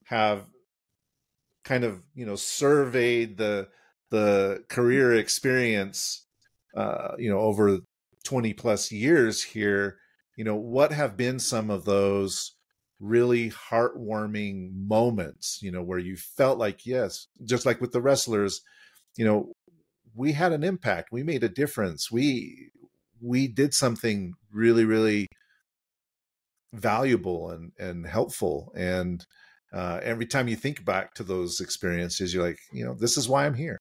[0.05, 0.45] have
[1.63, 3.67] kind of, you know, surveyed the
[4.09, 6.25] the career experience,
[6.75, 7.79] uh, you know, over
[8.25, 9.97] 20 plus years here,
[10.35, 12.55] you know, what have been some of those
[12.99, 18.61] really heartwarming moments, you know, where you felt like, yes, just like with the wrestlers,
[19.17, 19.53] you know,
[20.13, 22.69] we had an impact, we made a difference, we
[23.21, 25.27] we did something really, really
[26.73, 28.71] valuable and and helpful.
[28.75, 29.25] And
[29.73, 33.29] uh, every time you think back to those experiences, you're like, you know, this is
[33.29, 33.77] why I'm here.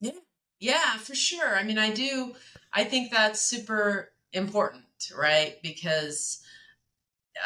[0.00, 0.12] Yeah,
[0.58, 1.56] yeah, for sure.
[1.56, 2.34] I mean, I do.
[2.72, 4.84] I think that's super important,
[5.16, 5.56] right?
[5.62, 6.42] Because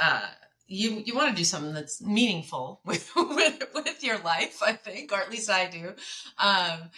[0.01, 0.27] uh,
[0.69, 5.13] you you want to do something that's meaningful with with with your life, I think,
[5.13, 5.95] or at least I do.
[6.39, 6.91] Um,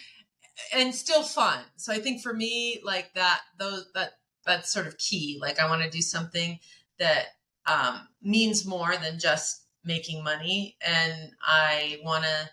[0.73, 1.59] and still fun.
[1.75, 4.11] So I think for me, like that, those that
[4.45, 5.37] that's sort of key.
[5.41, 6.59] Like I want to do something
[6.99, 7.27] that
[7.65, 12.49] um, means more than just making money, and I want to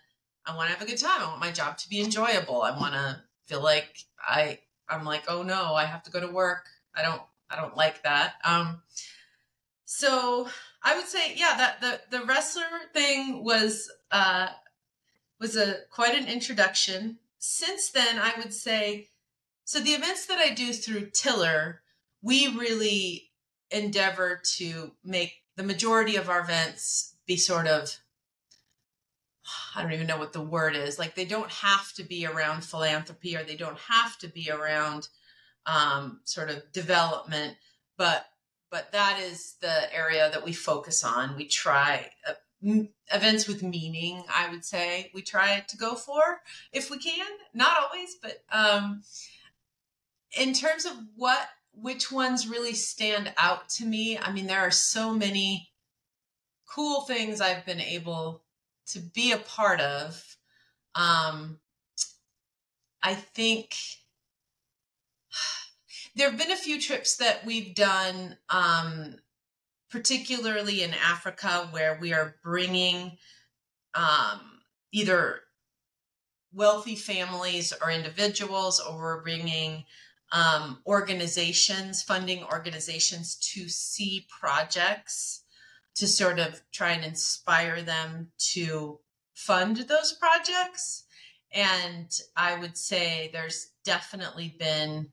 [0.46, 1.20] I want to have a good time.
[1.20, 2.62] I want my job to be enjoyable.
[2.62, 6.28] I want to feel like I I'm like oh no, I have to go to
[6.28, 6.66] work.
[6.94, 8.34] I don't I don't like that.
[8.44, 8.82] Um,
[9.84, 10.48] so
[10.82, 14.48] I would say yeah that the the wrestler thing was uh,
[15.40, 19.08] was a quite an introduction since then, I would say,
[19.64, 21.82] so the events that I do through Tiller,
[22.22, 23.30] we really
[23.70, 27.96] endeavor to make the majority of our events be sort of
[29.76, 30.98] I don't even know what the word is.
[30.98, 35.08] Like they don't have to be around philanthropy or they don't have to be around
[35.66, 37.56] um, sort of development,
[37.96, 38.26] but
[38.70, 41.36] but that is the area that we focus on.
[41.36, 42.10] We try.
[42.28, 42.32] Uh,
[42.62, 46.40] events with meaning i would say we try to go for
[46.72, 47.26] if we can.
[47.54, 49.02] Not always but um
[50.38, 54.70] in terms of what which ones really stand out to me i mean there are
[54.70, 55.70] so many
[56.66, 58.42] cool things i've been able
[58.86, 60.36] to be a part of.
[60.94, 61.58] Um
[63.02, 63.76] I think
[66.16, 69.16] there have been a few trips that we've done, um,
[69.90, 73.16] particularly in Africa, where we are bringing
[73.94, 74.40] um,
[74.92, 75.40] either
[76.52, 79.84] wealthy families or individuals, or we're bringing
[80.32, 85.44] um, organizations, funding organizations to see projects
[85.94, 89.00] to sort of try and inspire them to
[89.34, 91.04] fund those projects.
[91.52, 95.08] And I would say there's definitely been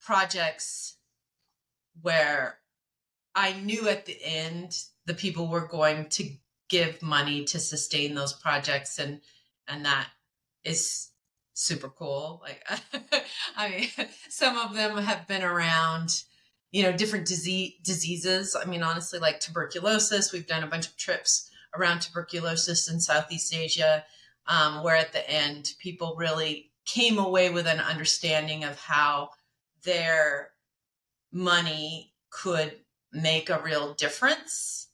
[0.00, 0.96] projects
[2.02, 2.59] where
[3.34, 4.76] I knew at the end
[5.06, 6.30] the people were going to
[6.68, 9.20] give money to sustain those projects and
[9.68, 10.08] and that
[10.64, 11.10] is
[11.54, 12.42] super cool.
[12.42, 12.64] Like
[13.56, 13.88] i mean
[14.28, 16.22] some of them have been around
[16.70, 18.56] you know different disease diseases.
[18.56, 23.54] I mean honestly like tuberculosis we've done a bunch of trips around tuberculosis in southeast
[23.54, 24.04] asia
[24.46, 29.30] um, where at the end people really came away with an understanding of how
[29.84, 30.50] their
[31.32, 32.74] money could
[33.12, 34.88] make a real difference.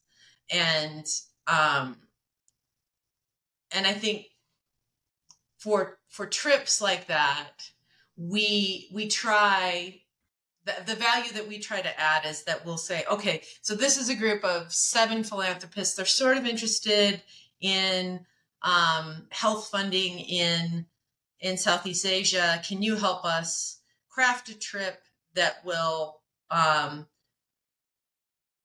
[0.51, 1.07] And
[1.47, 1.97] um
[3.73, 4.27] and i think
[5.59, 7.53] for for trips like that
[8.17, 10.01] we we try
[10.65, 13.97] the, the value that we try to add is that we'll say okay so this
[13.97, 15.95] is a group of seven philanthropists.
[15.95, 17.23] They're sort of interested
[17.61, 18.21] in
[18.63, 20.87] um, health funding in
[21.41, 22.61] in southeast asia.
[22.67, 25.03] Can you help us craft a trip
[25.35, 27.07] that will um,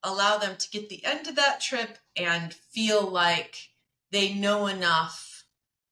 [0.04, 3.70] allow them to get the end of that trip and feel like
[4.12, 5.46] they know enough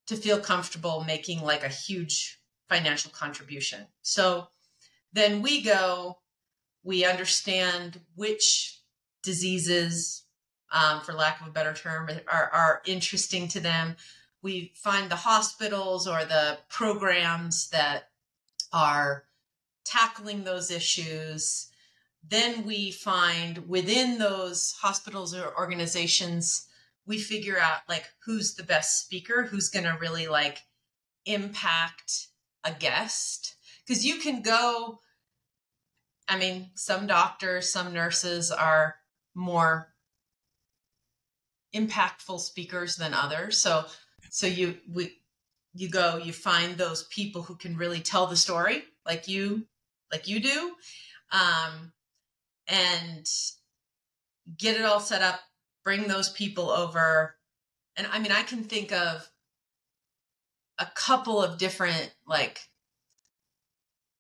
[0.08, 3.86] to feel comfortable making like a huge financial contribution.
[4.02, 4.48] So
[5.14, 6.20] then we go,
[6.84, 8.80] we understand which
[9.24, 10.24] diseases,
[10.72, 13.96] um, for lack of a better term, are, are interesting to them.
[14.42, 18.10] We find the hospitals or the programs that
[18.72, 19.26] are
[19.84, 21.69] tackling those issues
[22.28, 26.68] then we find within those hospitals or organizations
[27.06, 30.60] we figure out like who's the best speaker who's going to really like
[31.26, 32.28] impact
[32.64, 33.56] a guest.
[33.86, 35.00] Because you can go
[36.28, 38.96] i mean some doctors some nurses are
[39.34, 39.92] more
[41.74, 43.58] impactful speakers than others.
[43.58, 43.86] So
[44.30, 45.18] so you we
[45.74, 49.66] you go you find those people who can really tell the story like you
[50.12, 50.76] like you do.
[51.32, 51.92] Um
[52.70, 53.28] and
[54.58, 55.40] get it all set up,
[55.84, 57.36] bring those people over.
[57.98, 59.30] And I mean, I can think of
[60.78, 62.62] a couple of different like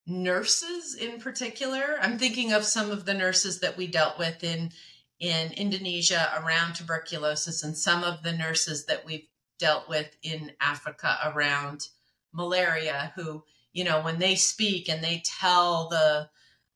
[0.05, 1.97] nurses in particular.
[2.01, 4.71] I'm thinking of some of the nurses that we dealt with in
[5.19, 9.27] in Indonesia around tuberculosis and some of the nurses that we've
[9.59, 11.89] dealt with in Africa around
[12.31, 13.43] malaria who,
[13.73, 16.29] you know, when they speak and they tell the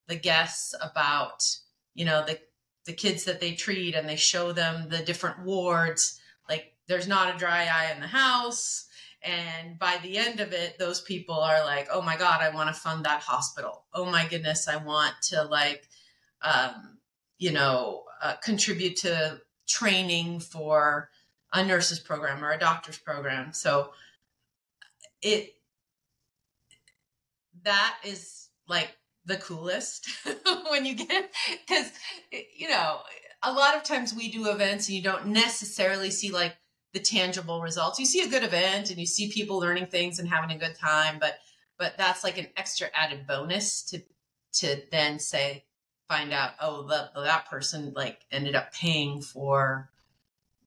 [0.08, 1.44] the guests about
[1.94, 2.40] you know the
[2.86, 6.20] the kids that they treat and they show them the different wards
[6.50, 8.88] like there's not a dry eye in the house.
[9.22, 12.68] And by the end of it those people are like oh my god i want
[12.68, 13.86] to fund that hospital.
[13.94, 15.88] Oh my goodness i want to like
[16.42, 16.98] um,
[17.38, 21.10] you know uh, contribute to training for
[21.54, 23.54] a nurses program or a doctor's program.
[23.54, 23.92] So
[25.22, 25.56] it
[27.64, 30.08] that is like the coolest
[30.70, 31.32] when you get
[31.66, 31.92] because
[32.32, 33.00] you know
[33.44, 36.56] a lot of times we do events and you don't necessarily see like
[36.94, 38.00] the tangible results.
[38.00, 40.76] You see a good event and you see people learning things and having a good
[40.76, 41.36] time but
[41.78, 44.02] but that's like an extra added bonus to
[44.54, 45.66] to then say
[46.08, 49.90] find out oh the, that person like ended up paying for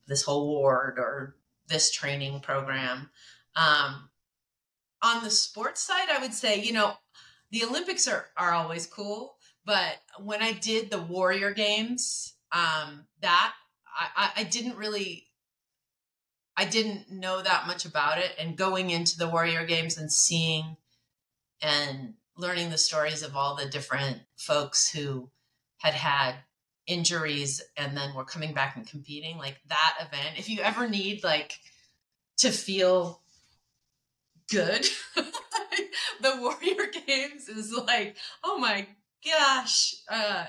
[0.07, 1.37] this whole ward or
[1.69, 3.11] this training program.
[3.55, 4.11] Um
[5.03, 6.95] on the sports side i would say you know
[7.57, 13.55] the Olympics are are always cool, but when I did the Warrior Games, um, that
[14.17, 15.29] I, I didn't really
[16.55, 18.33] I didn't know that much about it.
[18.39, 20.77] And going into the Warrior Games and seeing
[21.63, 25.31] and learning the stories of all the different folks who
[25.79, 26.35] had had
[26.87, 31.25] injuries and then were coming back and competing, like that event, if you ever need
[31.25, 31.59] like
[32.39, 33.23] to feel
[34.51, 34.87] good.
[36.21, 38.87] the Warrior Games is like, oh my
[39.25, 40.47] gosh, uh,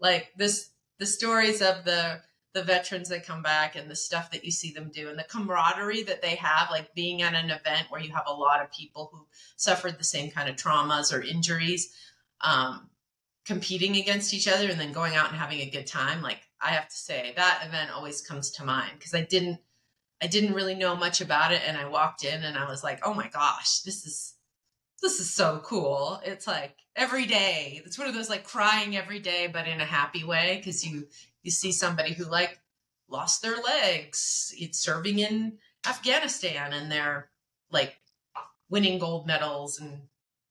[0.00, 2.20] like this the stories of the
[2.54, 5.24] the veterans that come back and the stuff that you see them do and the
[5.24, 8.72] camaraderie that they have, like being at an event where you have a lot of
[8.72, 9.26] people who
[9.56, 11.94] suffered the same kind of traumas or injuries,
[12.40, 12.88] um,
[13.44, 16.22] competing against each other and then going out and having a good time.
[16.22, 19.60] Like I have to say, that event always comes to mind because I didn't
[20.22, 23.00] I didn't really know much about it and I walked in and I was like,
[23.06, 24.34] "Oh my gosh, this is
[25.00, 26.20] this is so cool.
[26.24, 27.80] It's like every day.
[27.84, 31.06] It's one of those like crying every day, but in a happy way because you
[31.42, 32.60] you see somebody who like
[33.08, 34.52] lost their legs.
[34.58, 37.30] It's serving in Afghanistan and they're
[37.70, 37.96] like
[38.68, 40.02] winning gold medals and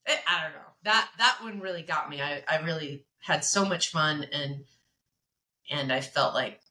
[0.05, 0.59] it, eh, I don't know.
[0.84, 2.22] That that one really got me.
[2.22, 4.63] I I really had so much fun and
[5.70, 6.61] and I felt like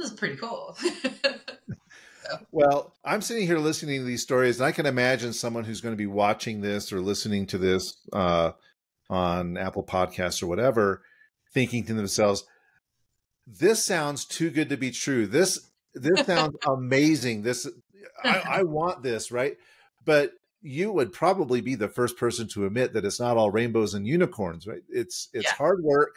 [0.00, 0.76] this is pretty cool.
[2.52, 5.94] Well, I'm sitting here listening to these stories, and I can imagine someone who's going
[5.94, 8.52] to be watching this or listening to this uh,
[9.08, 11.02] on Apple Podcasts or whatever,
[11.52, 12.44] thinking to themselves,
[13.46, 15.26] "This sounds too good to be true.
[15.26, 17.42] This this sounds amazing.
[17.42, 17.68] This
[18.22, 19.56] I, I want this, right?"
[20.04, 20.32] But
[20.62, 24.06] you would probably be the first person to admit that it's not all rainbows and
[24.06, 24.82] unicorns, right?
[24.88, 25.54] It's it's yeah.
[25.54, 26.16] hard work,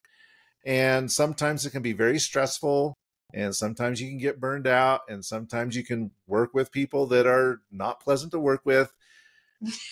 [0.66, 2.98] and sometimes it can be very stressful
[3.34, 7.26] and sometimes you can get burned out and sometimes you can work with people that
[7.26, 8.94] are not pleasant to work with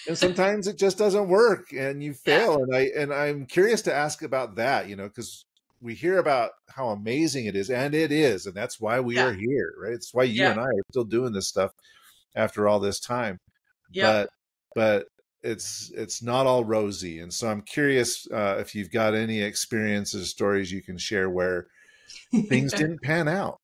[0.07, 2.63] and sometimes it just doesn't work and you fail yeah.
[2.63, 5.45] and i and i'm curious to ask about that you know because
[5.81, 9.25] we hear about how amazing it is and it is and that's why we yeah.
[9.25, 10.51] are here right it's why you yeah.
[10.51, 11.71] and i are still doing this stuff
[12.35, 13.39] after all this time
[13.91, 14.03] yeah.
[14.03, 14.29] but
[14.75, 15.05] but
[15.43, 20.29] it's it's not all rosy and so i'm curious uh, if you've got any experiences
[20.29, 21.65] stories you can share where
[22.47, 23.57] things didn't pan out.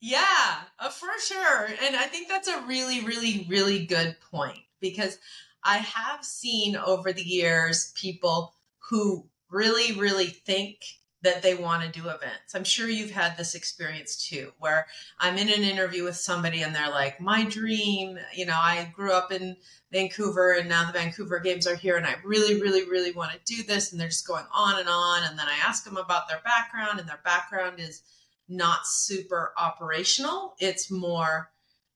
[0.00, 1.66] Yeah, uh, for sure.
[1.84, 5.18] And I think that's a really, really, really good point because
[5.62, 8.54] I have seen over the years people
[8.88, 10.78] who really, really think
[11.22, 12.54] that they want to do events.
[12.54, 14.86] I'm sure you've had this experience too, where
[15.18, 19.12] I'm in an interview with somebody and they're like, my dream, you know, I grew
[19.12, 19.56] up in
[19.92, 23.54] Vancouver and now the Vancouver games are here and I really, really, really want to
[23.56, 23.92] do this.
[23.92, 25.24] And they're just going on and on.
[25.24, 28.02] And then I ask them about their background and their background is
[28.48, 30.54] not super operational.
[30.58, 31.50] It's more,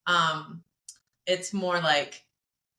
[0.06, 0.62] um,
[1.26, 2.24] it's more like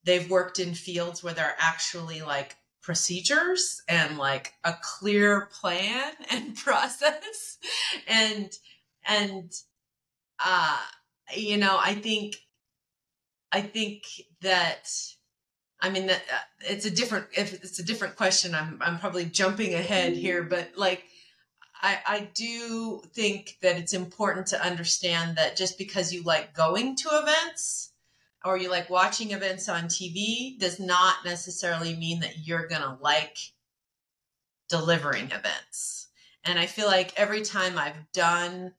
[0.03, 2.55] they've worked in fields where they're actually like
[2.85, 7.57] procedures and like a clear plan and process.
[8.07, 8.51] And
[9.07, 9.51] and
[10.43, 10.77] uh
[11.35, 12.35] you know i think
[13.51, 14.03] i think
[14.41, 14.89] that
[15.81, 19.25] i mean that uh, it's a different if it's a different question i'm i'm probably
[19.25, 21.03] jumping ahead here but like
[21.81, 26.95] I, I do think that it's important to understand that just because you like going
[26.95, 27.91] to events
[28.45, 32.97] or you like watching events on TV does not necessarily mean that you're going to
[33.01, 33.37] like
[34.69, 36.07] delivering events.
[36.43, 38.73] And I feel like every time I've done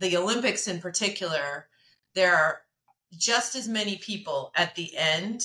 [0.00, 1.68] the Olympics in particular,
[2.14, 2.60] there are
[3.16, 5.42] just as many people at the end.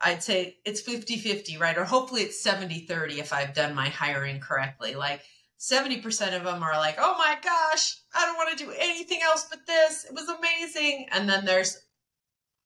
[0.00, 1.76] I'd say it's 50 50, right?
[1.76, 4.94] Or hopefully it's 70 30 if I've done my hiring correctly.
[4.94, 5.22] Like
[5.58, 9.46] 70% of them are like, oh my gosh, I don't want to do anything else
[9.48, 10.04] but this.
[10.04, 11.06] It was amazing.
[11.12, 11.78] And then there's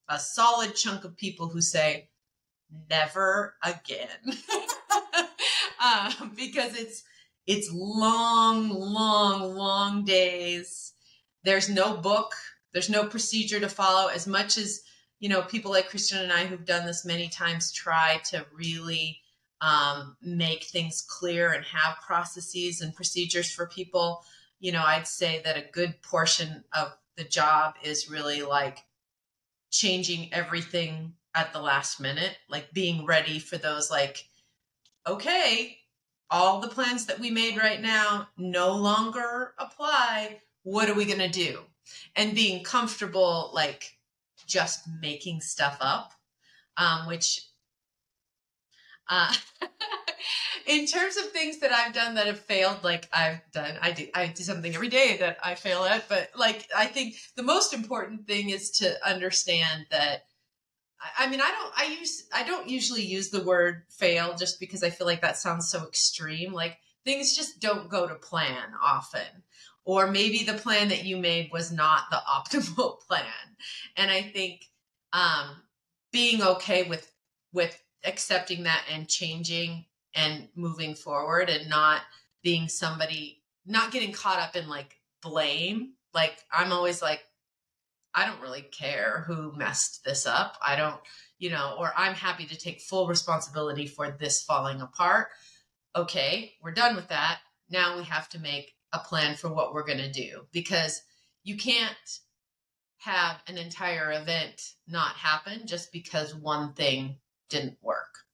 [0.09, 2.09] a solid chunk of people who say
[2.91, 4.09] never again.
[5.79, 7.05] Um, because it's
[7.47, 10.95] it's long long long days.
[11.45, 12.35] There's no book
[12.77, 14.09] there's no procedure to follow.
[14.09, 14.83] As much as
[15.19, 19.21] you know people like Christian and i who've done this many times try to really
[19.63, 24.23] um, make things clear and have processes and procedures for people
[24.61, 28.81] you know i'd say that a good portion of the job is really like
[29.71, 34.25] changing everything at the last minute, like being ready for those, like,
[35.07, 35.79] okay,
[36.31, 40.41] all the plans that we made right now no longer apply.
[40.63, 41.61] What are we going to do?
[42.17, 43.93] And being comfortable, like,
[44.47, 46.13] just making stuff up,
[46.77, 47.41] um, which,
[49.09, 49.33] uh,
[50.67, 54.09] in terms of things that I've done that have failed, like I've done, I do,
[54.15, 56.09] I do something every day that I fail at.
[56.09, 60.25] But like, I think the most important thing is to understand that.
[61.19, 64.83] I mean, I don't, I use, I don't usually use the word fail just because
[64.83, 66.53] I feel like that sounds so extreme.
[66.53, 69.45] Like things just don't go to plan often.
[69.85, 73.25] Or maybe the plan that you made was not the optimal plan.
[73.97, 74.65] And I think,
[75.13, 75.63] um,
[76.13, 77.13] being okay with,
[77.53, 79.85] with accepting that and changing
[80.15, 82.03] and moving forward and not
[82.43, 85.93] being somebody not getting caught up in like blame.
[86.15, 87.23] Like i'm always like
[88.15, 90.57] i don't really care who messed this up.
[90.67, 91.01] I don't
[91.39, 95.29] you know or i'm happy to take full responsibility for this falling apart.
[95.95, 97.41] Okay we're done with that.
[97.69, 101.03] Now we have to make a plan for what we're going to do because
[101.43, 102.21] you can't
[102.99, 107.17] have an entire event not happen just because one thing
[107.49, 108.27] didn't work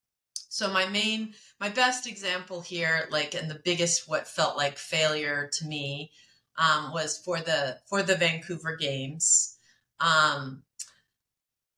[0.53, 5.49] so my main, my best example here, like, and the biggest what felt like failure
[5.55, 6.13] to me,
[6.59, 9.57] um, was for the for the Vancouver Games.
[9.99, 10.63] Um,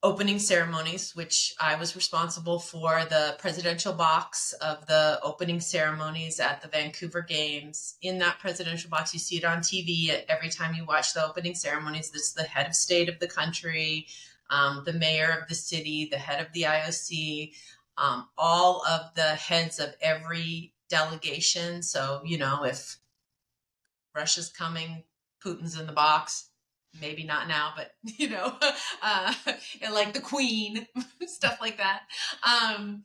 [0.03, 6.61] opening ceremonies, which I was responsible for the presidential box of the opening ceremonies at
[6.61, 7.97] the Vancouver Games.
[8.03, 11.55] In that presidential box, you see it on TV every time you watch the opening
[11.55, 12.11] ceremonies.
[12.11, 14.09] This is the head of state of the country,
[14.51, 17.53] um, the mayor of the city, the head of the IOC,
[17.97, 21.83] um, all of the heads of every delegation.
[21.83, 22.99] So, you know, if
[24.15, 25.05] Russia's coming,
[25.45, 26.49] Putin's in the box,
[27.01, 28.55] maybe not now, but you know,
[29.03, 29.35] uh,
[29.93, 30.87] like the Queen,
[31.27, 32.03] stuff like that.
[32.43, 33.05] Um,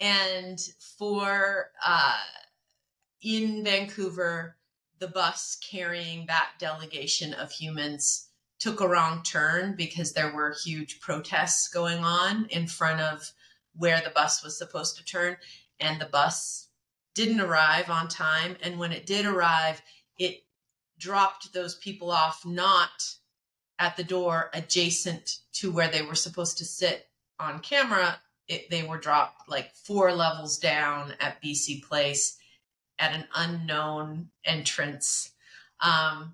[0.00, 0.60] and
[0.98, 2.18] for uh,
[3.22, 4.56] in Vancouver,
[4.98, 8.25] the bus carrying that delegation of humans
[8.66, 13.30] took a wrong turn because there were huge protests going on in front of
[13.76, 15.36] where the bus was supposed to turn,
[15.78, 16.66] and the bus
[17.14, 18.56] didn't arrive on time.
[18.60, 19.80] And when it did arrive,
[20.18, 20.42] it
[20.98, 23.04] dropped those people off not
[23.78, 27.06] at the door adjacent to where they were supposed to sit
[27.38, 28.18] on camera.
[28.48, 32.36] It, they were dropped like four levels down at BC Place
[32.98, 35.30] at an unknown entrance.
[35.78, 36.32] Um,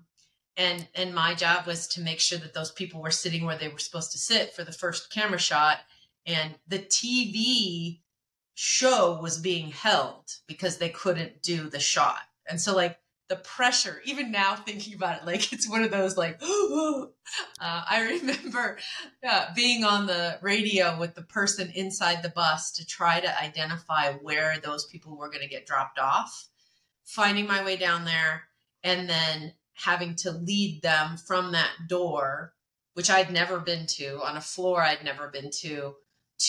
[0.57, 3.69] and and my job was to make sure that those people were sitting where they
[3.69, 5.79] were supposed to sit for the first camera shot.
[6.25, 7.99] And the TV
[8.53, 12.21] show was being held because they couldn't do the shot.
[12.47, 12.99] And so like
[13.29, 17.05] the pressure, even now thinking about it, like it's one of those like, uh,
[17.59, 18.77] I remember
[19.27, 24.13] uh, being on the radio with the person inside the bus to try to identify
[24.13, 26.47] where those people were going to get dropped off,
[27.05, 28.43] finding my way down there,
[28.83, 32.53] and then having to lead them from that door,
[32.93, 35.95] which I'd never been to, on a floor I'd never been to,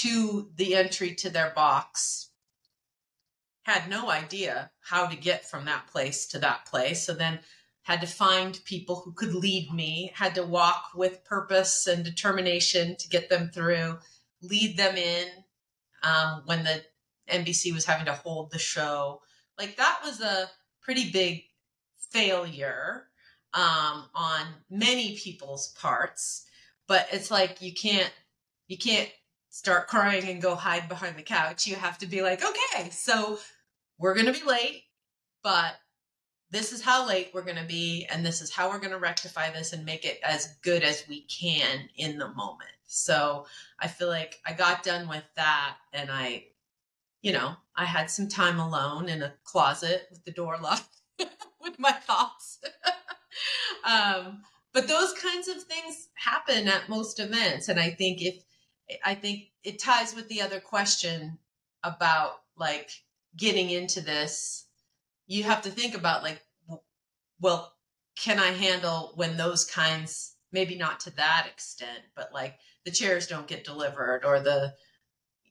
[0.00, 2.30] to the entry to their box
[3.64, 7.04] had no idea how to get from that place to that place.
[7.04, 7.40] So then
[7.82, 12.96] had to find people who could lead me, had to walk with purpose and determination
[12.96, 13.98] to get them through,
[14.42, 15.28] lead them in
[16.02, 16.82] um, when the
[17.30, 19.22] NBC was having to hold the show.
[19.58, 20.50] Like that was a
[20.82, 21.44] pretty big
[22.10, 23.06] failure
[23.54, 26.44] um, on many people's parts.
[26.86, 28.12] But it's like you can't
[28.66, 29.10] you can't
[29.48, 31.66] start crying and go hide behind the couch.
[31.66, 33.38] You have to be like, okay, so
[33.98, 34.82] we're to be late,
[35.42, 35.76] but
[36.50, 38.98] this is how late we're going to be, and this is how we're going to
[38.98, 42.70] rectify this and make it as good as we can in the moment.
[42.86, 43.46] So
[43.78, 46.44] I feel like I got done with that, and I,
[47.22, 50.96] you know, I had some time alone in a closet with the door locked
[51.60, 52.60] with my thoughts.
[53.84, 58.42] um, but those kinds of things happen at most events, and I think if
[59.04, 61.38] I think it ties with the other question
[61.82, 62.90] about like
[63.36, 64.66] getting into this,
[65.26, 66.40] you have to think about like,
[67.40, 67.72] well,
[68.16, 73.26] can I handle when those kinds, maybe not to that extent, but like the chairs
[73.26, 74.74] don't get delivered or the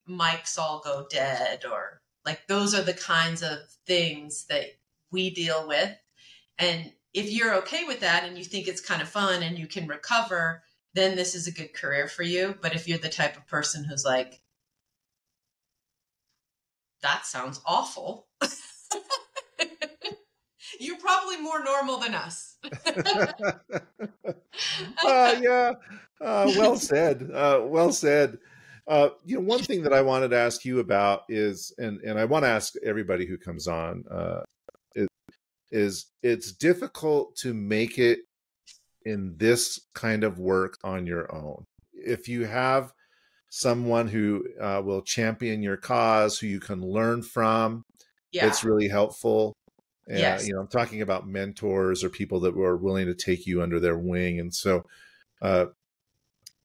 [0.07, 4.65] mics all go dead or like those are the kinds of things that
[5.11, 5.91] we deal with.
[6.57, 9.67] And if you're okay with that and you think it's kind of fun and you
[9.67, 12.55] can recover, then this is a good career for you.
[12.61, 14.41] But if you're the type of person who's like,
[17.01, 18.27] that sounds awful.
[20.79, 22.57] You're probably more normal than us.
[25.05, 25.73] uh, yeah,
[26.19, 27.29] uh, well said.
[27.31, 28.37] Uh, well said.
[28.87, 32.19] Uh, you know, one thing that I wanted to ask you about is, and and
[32.19, 34.41] I want to ask everybody who comes on, uh,
[35.73, 38.19] is it's difficult to make it
[39.03, 41.65] in this kind of work on your own.
[41.93, 42.93] If you have
[43.49, 47.83] someone who uh, will champion your cause, who you can learn from.
[48.31, 48.47] Yeah.
[48.47, 49.53] It's really helpful.
[50.07, 50.47] And, yes.
[50.47, 53.79] you know, I'm talking about mentors or people that were willing to take you under
[53.79, 54.39] their wing.
[54.39, 54.85] And so,
[55.39, 55.67] uh,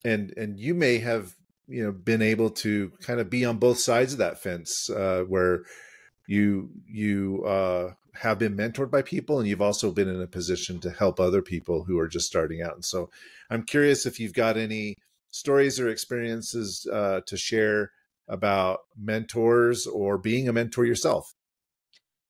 [0.03, 1.35] and, and you may have,
[1.67, 5.25] you know, been able to kind of be on both sides of that fence, uh,
[5.27, 5.61] where
[6.27, 10.79] you, you, uh, have been mentored by people and you've also been in a position
[10.79, 12.73] to help other people who are just starting out.
[12.75, 13.09] And so
[13.49, 14.95] I'm curious if you've got any,
[15.31, 17.91] stories or experiences uh, to share
[18.27, 21.33] about mentors or being a mentor yourself.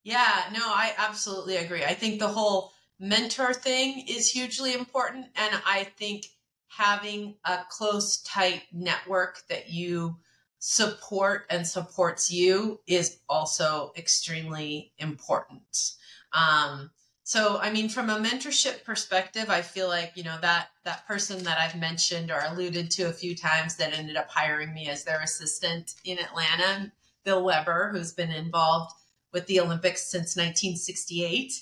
[0.02, 1.84] Yeah, no, I absolutely agree.
[1.84, 5.26] I think the whole mentor thing is hugely important.
[5.36, 6.24] And I think
[6.68, 10.16] having a close, tight network that you
[10.60, 15.94] support and supports you is also extremely important.
[16.32, 16.90] Um,
[17.30, 21.44] so i mean from a mentorship perspective i feel like you know that that person
[21.44, 25.04] that i've mentioned or alluded to a few times that ended up hiring me as
[25.04, 26.90] their assistant in atlanta
[27.24, 28.92] bill weber who's been involved
[29.32, 31.52] with the olympics since 1968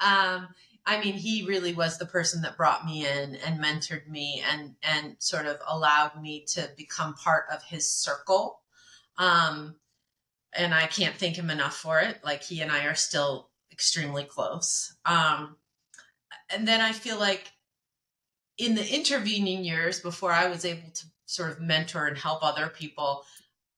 [0.00, 0.48] um,
[0.88, 4.74] I mean, he really was the person that brought me in and mentored me and
[4.82, 8.60] and sort of allowed me to become part of his circle.
[9.18, 9.76] Um,
[10.56, 12.24] and I can't thank him enough for it.
[12.24, 14.96] Like he and I are still extremely close.
[15.04, 15.56] Um,
[16.48, 17.52] and then I feel like
[18.56, 22.68] in the intervening years before I was able to sort of mentor and help other
[22.68, 23.24] people,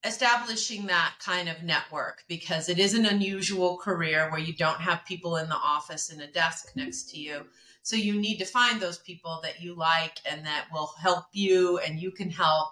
[0.04, 5.04] establishing that kind of network because it is an unusual career where you don't have
[5.04, 7.44] people in the office and a desk next to you.
[7.82, 11.78] So you need to find those people that you like and that will help you
[11.78, 12.68] and you can help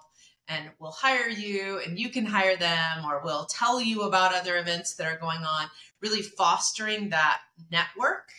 [0.49, 4.57] and will hire you and you can hire them or will tell you about other
[4.57, 5.67] events that are going on,
[6.01, 8.31] really fostering that network.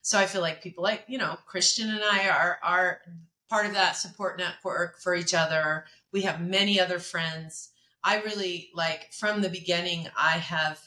[0.00, 3.00] So I feel like people like, you know, Christian and I are are
[3.48, 5.84] part of that support network for each other.
[6.12, 7.71] We have many other friends
[8.04, 10.80] I really like from the beginning, I have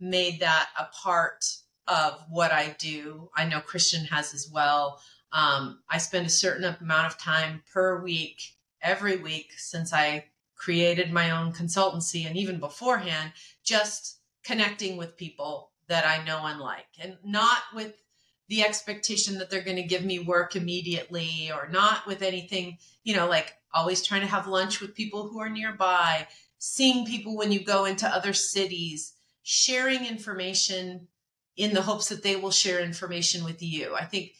[0.00, 1.44] made that a part
[1.86, 3.30] of what I do.
[3.36, 5.00] I know Christian has as well.
[5.32, 8.40] Um, I spend a certain amount of time per week,
[8.80, 15.72] every week since I created my own consultancy and even beforehand, just connecting with people
[15.88, 17.94] that I know and like, and not with
[18.48, 23.14] the expectation that they're going to give me work immediately or not with anything, you
[23.16, 26.26] know, like always trying to have lunch with people who are nearby,
[26.66, 29.12] seeing people when you go into other cities,
[29.42, 31.06] sharing information
[31.58, 33.94] in the hopes that they will share information with you.
[33.94, 34.30] I think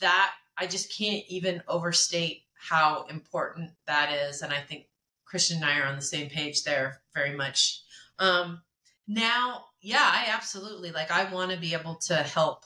[0.00, 4.40] that I just can't even overstate how important that is.
[4.40, 4.86] And I think
[5.26, 7.82] Christian and I are on the same page there very much.
[8.18, 8.62] Um,
[9.06, 12.64] now, yeah, I absolutely like, I want to be able to help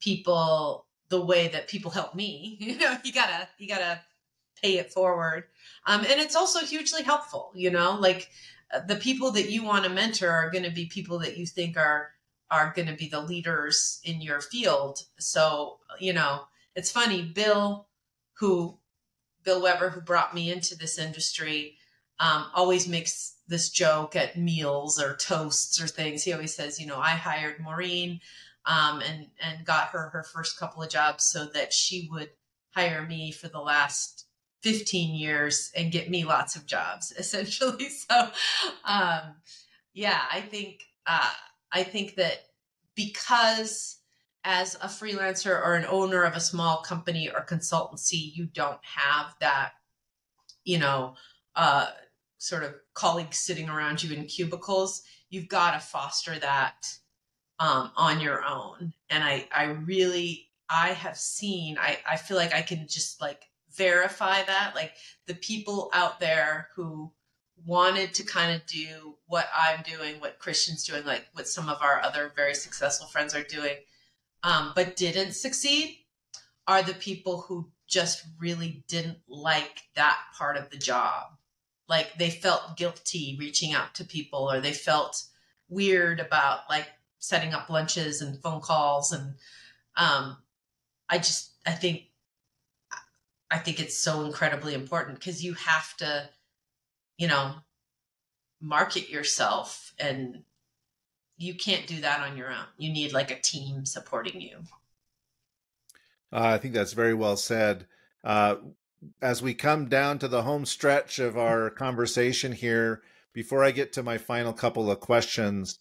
[0.00, 2.56] people the way that people help me.
[2.60, 4.00] You know, you gotta, you gotta
[4.62, 5.44] pay it forward.
[5.88, 8.28] Um, and it's also hugely helpful, you know, like
[8.74, 11.46] uh, the people that you want to mentor are going to be people that you
[11.46, 12.10] think are
[12.50, 15.00] are going to be the leaders in your field.
[15.18, 16.42] So, you know,
[16.74, 17.88] it's funny, Bill,
[18.34, 18.78] who
[19.44, 21.78] Bill Weber, who brought me into this industry,
[22.20, 26.22] um, always makes this joke at meals or toasts or things.
[26.22, 28.20] He always says, you know, I hired Maureen
[28.66, 32.28] um, and and got her her first couple of jobs so that she would
[32.74, 34.27] hire me for the last
[34.62, 37.88] 15 years and get me lots of jobs essentially.
[37.88, 38.30] So
[38.84, 39.34] um
[39.94, 41.32] yeah i think uh
[41.72, 42.38] i think that
[42.94, 43.98] because
[44.44, 49.34] as a freelancer or an owner of a small company or consultancy you don't have
[49.40, 49.72] that
[50.64, 51.14] you know
[51.56, 51.88] uh
[52.38, 56.86] sort of colleagues sitting around you in cubicles you've got to foster that
[57.58, 58.92] um, on your own.
[59.10, 63.44] And i i really i have seen i i feel like i can just like
[63.78, 64.72] verify that?
[64.74, 64.92] Like
[65.26, 67.12] the people out there who
[67.64, 71.76] wanted to kind of do what i'm doing what christian's doing like what some of
[71.82, 73.74] our other very successful friends are doing
[74.44, 75.98] um, but didn't succeed
[76.66, 81.32] are the people who just really didn't like that part of the job.
[81.88, 85.24] Like they felt guilty reaching out to people or they felt
[85.70, 86.86] weird about like
[87.18, 89.34] setting up lunches and phone calls and
[89.96, 90.36] um,
[91.10, 92.04] i just i think
[93.50, 96.28] I think it's so incredibly important because you have to,
[97.16, 97.54] you know,
[98.60, 100.42] market yourself and
[101.38, 102.66] you can't do that on your own.
[102.76, 104.58] You need like a team supporting you.
[106.32, 107.86] Uh, I think that's very well said.
[108.22, 108.56] Uh,
[109.22, 113.92] as we come down to the home stretch of our conversation here, before I get
[113.92, 115.78] to my final couple of questions,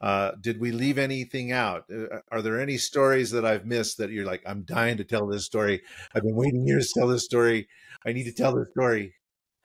[0.00, 1.84] uh, did we leave anything out?
[1.92, 5.26] Uh, are there any stories that I've missed that you're like, I'm dying to tell
[5.26, 5.82] this story?
[6.14, 7.68] I've been waiting years to tell this story.
[8.04, 9.14] I need to tell this story.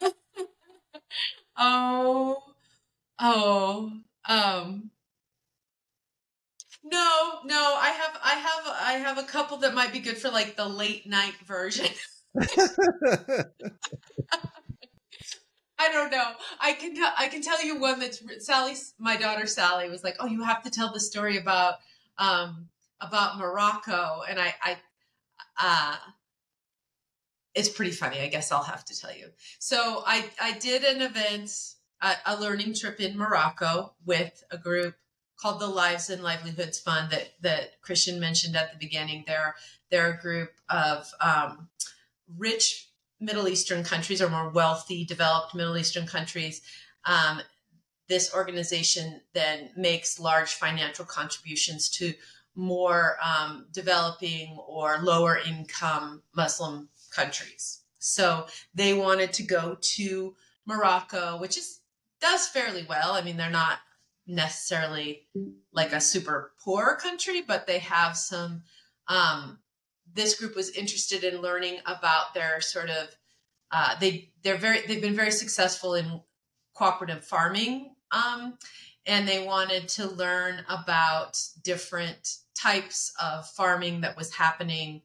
[1.58, 2.44] oh,
[3.20, 3.92] oh,
[4.28, 4.92] um,
[6.84, 7.80] no, no.
[7.82, 10.68] I have, I have, I have a couple that might be good for like the
[10.68, 11.88] late night version.
[15.78, 16.32] I don't know.
[16.62, 17.12] I can tell.
[17.18, 18.76] I can tell you one that's Sally.
[18.98, 21.76] My daughter Sally was like, "Oh, you have to tell the story about
[22.18, 22.70] um,
[23.02, 24.78] about Morocco," and I, I,
[25.62, 25.96] uh,
[27.54, 28.22] it's pretty funny.
[28.22, 29.28] I guess I'll have to tell you.
[29.60, 31.52] So I, I did an event,
[32.02, 34.96] a, a learning trip in Morocco with a group
[35.38, 39.24] called the Lives and Livelihoods Fund that that Christian mentioned at the beginning.
[39.28, 39.56] They're
[39.92, 41.70] they're a group of um,
[42.38, 42.90] rich
[43.26, 46.62] Middle Eastern countries or more wealthy, developed Middle Eastern countries,
[47.06, 47.42] um,
[48.08, 52.14] this organization then makes large financial contributions to
[52.56, 57.82] more um, developing or lower income Muslim countries.
[58.00, 61.80] So they wanted to go to Morocco, which is
[62.22, 63.14] does fairly well.
[63.14, 63.80] I mean, they're not
[64.28, 65.28] necessarily
[65.74, 68.64] like a super poor country, but they have some
[69.08, 69.60] um,
[70.16, 73.09] this group was interested in learning about their sort of
[73.72, 76.22] uh, they they're very they've been very successful in
[76.74, 78.57] cooperative farming um,
[79.05, 85.01] and they wanted to learn about different types of farming that was happening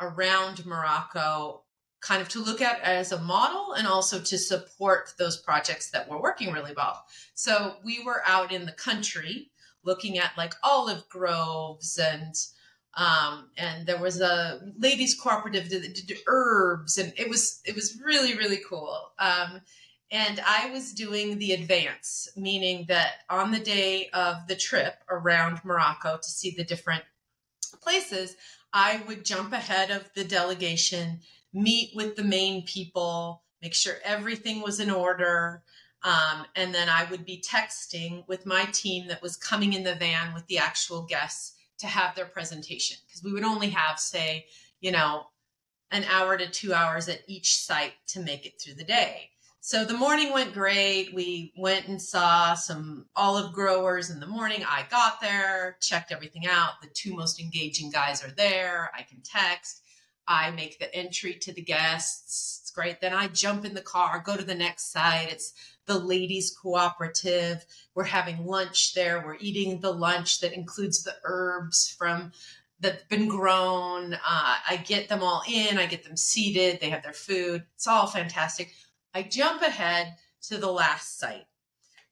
[0.00, 1.62] around Morocco
[2.00, 6.08] kind of to look at as a model and also to support those projects that
[6.08, 7.04] were working really well.
[7.34, 9.50] So we were out in the country
[9.84, 12.34] looking at like olive groves and
[12.96, 18.00] um, and there was a ladies cooperative that did herbs and it was it was
[18.04, 19.12] really really cool.
[19.18, 19.60] Um,
[20.10, 25.60] and i was doing the advance meaning that on the day of the trip around
[25.64, 27.02] morocco to see the different
[27.82, 28.36] places
[28.72, 31.20] i would jump ahead of the delegation
[31.52, 35.62] meet with the main people make sure everything was in order
[36.06, 39.94] um, and then I would be texting with my team that was coming in the
[39.94, 44.46] van with the actual guests to have their presentation because we would only have, say,
[44.80, 45.26] you know,
[45.90, 49.30] an hour to two hours at each site to make it through the day.
[49.60, 51.14] So the morning went great.
[51.14, 54.62] We went and saw some olive growers in the morning.
[54.68, 56.82] I got there, checked everything out.
[56.82, 58.90] The two most engaging guys are there.
[58.94, 59.80] I can text.
[60.28, 62.60] I make the entry to the guests.
[62.60, 63.00] It's great.
[63.00, 65.32] Then I jump in the car, go to the next site.
[65.32, 65.54] It's
[65.86, 67.64] the ladies cooperative.
[67.94, 69.22] We're having lunch there.
[69.24, 72.32] We're eating the lunch that includes the herbs from
[72.80, 74.14] that've been grown.
[74.14, 75.78] Uh, I get them all in.
[75.78, 76.80] I get them seated.
[76.80, 77.64] They have their food.
[77.74, 78.72] It's all fantastic.
[79.14, 80.16] I jump ahead
[80.48, 81.46] to the last site.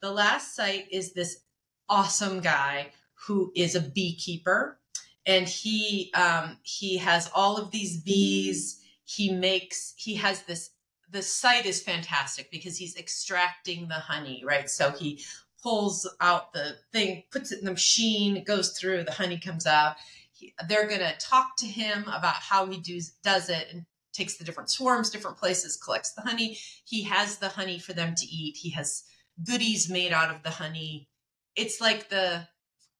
[0.00, 1.42] The last site is this
[1.88, 2.92] awesome guy
[3.26, 4.78] who is a beekeeper,
[5.26, 8.80] and he um, he has all of these bees.
[9.04, 10.70] He makes he has this
[11.12, 14.68] the site is fantastic because he's extracting the honey, right?
[14.68, 15.22] So he
[15.62, 19.96] pulls out the thing, puts it in the machine, goes through, the honey comes out.
[20.32, 24.36] He, they're going to talk to him about how he does, does it and takes
[24.36, 26.58] the different swarms, different places, collects the honey.
[26.84, 28.56] He has the honey for them to eat.
[28.56, 29.04] He has
[29.44, 31.08] goodies made out of the honey.
[31.56, 32.48] It's like the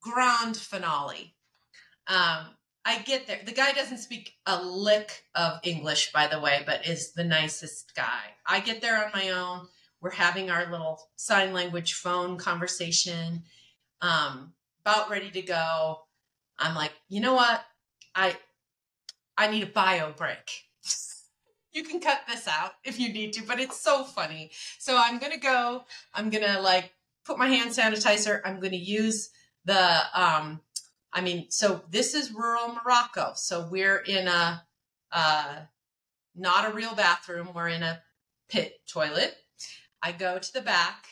[0.00, 1.34] grand finale.
[2.06, 2.46] Um,
[2.84, 3.40] I get there.
[3.44, 7.94] The guy doesn't speak a lick of English, by the way, but is the nicest
[7.94, 8.34] guy.
[8.46, 9.68] I get there on my own.
[10.00, 13.44] We're having our little sign language phone conversation.
[14.00, 14.52] Um,
[14.84, 16.00] about ready to go.
[16.58, 17.64] I'm like, you know what?
[18.14, 18.36] I
[19.38, 20.64] I need a bio break.
[21.72, 24.50] you can cut this out if you need to, but it's so funny.
[24.78, 25.84] So I'm gonna go.
[26.14, 26.92] I'm gonna like
[27.24, 28.40] put my hand sanitizer.
[28.44, 29.30] I'm gonna use
[29.64, 30.60] the um
[31.12, 33.32] I mean, so this is rural Morocco.
[33.34, 34.64] So we're in a,
[35.10, 35.56] uh,
[36.34, 37.50] not a real bathroom.
[37.54, 38.02] We're in a
[38.48, 39.36] pit toilet.
[40.02, 41.06] I go to the back.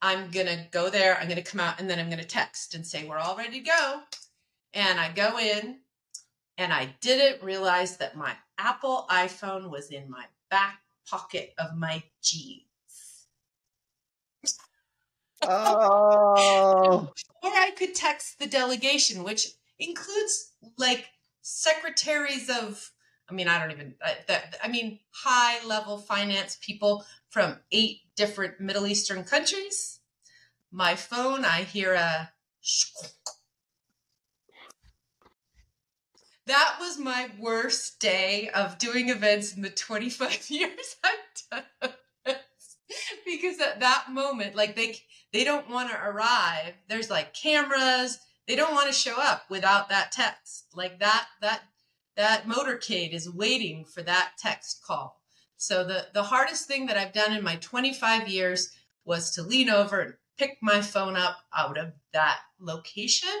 [0.00, 1.18] I'm going to go there.
[1.18, 3.36] I'm going to come out and then I'm going to text and say, we're all
[3.36, 4.00] ready to go.
[4.72, 5.78] And I go in
[6.58, 12.02] and I didn't realize that my Apple iPhone was in my back pocket of my
[12.22, 12.62] jeans.
[15.48, 17.12] Oh.
[17.42, 21.06] or I could text the delegation, which includes like
[21.42, 22.90] secretaries of,
[23.28, 28.00] I mean, I don't even, I, that, I mean, high level finance people from eight
[28.16, 30.00] different Middle Eastern countries.
[30.70, 32.30] My phone, I hear a
[36.46, 41.94] that was my worst day of doing events in the 25 years I've done
[43.26, 44.98] because at that moment like they
[45.34, 46.74] they don't want to arrive.
[46.88, 48.20] There's like cameras.
[48.46, 50.66] They don't want to show up without that text.
[50.74, 51.62] Like that that
[52.16, 55.20] that motorcade is waiting for that text call.
[55.56, 58.70] So the the hardest thing that I've done in my 25 years
[59.04, 63.36] was to lean over and pick my phone up out of that location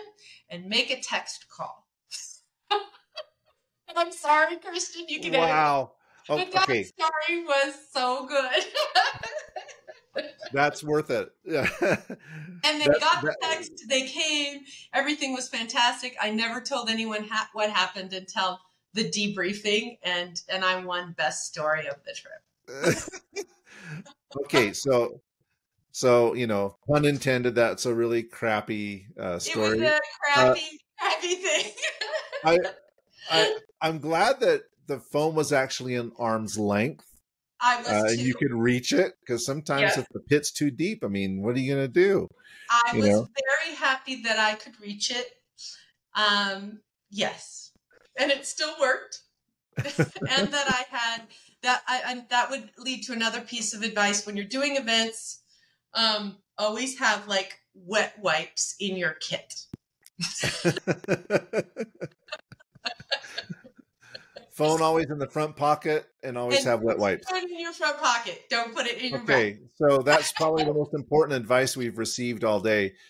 [0.50, 1.86] and make a text call.
[3.96, 5.04] I'm sorry, Christian.
[5.08, 5.92] You can wow.
[6.28, 6.82] Oh, but that okay.
[6.82, 8.64] story was so good.
[10.52, 11.30] That's worth it.
[11.44, 11.68] Yeah.
[12.66, 13.84] And they that, got the text.
[13.90, 14.62] They came.
[14.94, 16.16] Everything was fantastic.
[16.18, 18.58] I never told anyone ha- what happened until
[18.94, 23.04] the debriefing, and and I won best story of the trip.
[24.44, 25.20] okay, so
[25.92, 27.54] so you know, pun intended.
[27.54, 29.78] That's a really crappy uh, story.
[29.78, 30.00] It was a
[30.32, 31.72] crappy, uh, crappy thing.
[32.44, 32.58] I,
[33.30, 37.13] I I'm glad that the phone was actually in arm's length
[37.60, 41.08] I was uh, you can reach it because sometimes if the pit's too deep, I
[41.08, 42.28] mean, what are you going to do?
[42.70, 43.28] I you was know?
[43.64, 45.26] very happy that I could reach it.
[46.14, 46.80] Um,
[47.10, 47.72] yes,
[48.18, 49.20] and it still worked,
[49.78, 51.22] and that I had
[51.62, 51.82] that.
[51.86, 55.42] I, I, that would lead to another piece of advice when you're doing events.
[55.94, 59.54] Um, always have like wet wipes in your kit.
[64.54, 67.26] phone always in the front pocket and always And have wet wipes.
[67.26, 68.44] Put it in your front pocket.
[68.48, 72.44] Don't put it in your Okay, so that's probably the most important advice we've received
[72.44, 72.92] all day.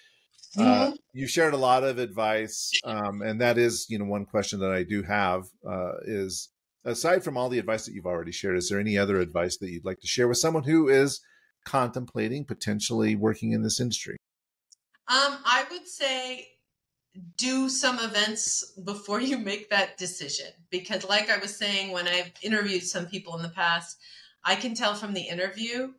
[0.57, 0.99] Uh, Mhm.
[1.12, 4.70] you shared a lot of advice, um, and that is, you know, one question that
[4.70, 6.51] I do have uh, is
[6.84, 9.70] aside from all the advice that you've already shared, is there any other advice that
[9.70, 11.20] you'd like to share with someone who is
[11.64, 14.16] contemplating potentially working in this industry?
[15.09, 16.53] Um, I would say
[17.36, 22.32] do some events before you make that decision because like I was saying when I've
[22.42, 23.98] interviewed some people in the past,
[24.44, 25.92] I can tell from the interview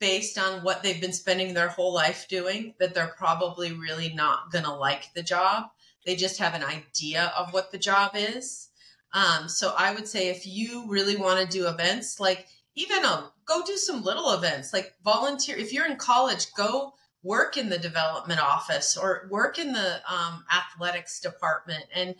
[0.00, 4.50] based on what they've been spending their whole life doing that they're probably really not
[4.50, 5.64] going to like the job.
[6.04, 8.68] They just have an idea of what the job is.
[9.12, 13.30] Um, so I would say if you really want to do events, like even um,
[13.46, 15.56] go do some little events, like volunteer.
[15.56, 16.94] If you're in college, go
[17.24, 22.14] work in the development office or work in the um, athletics department and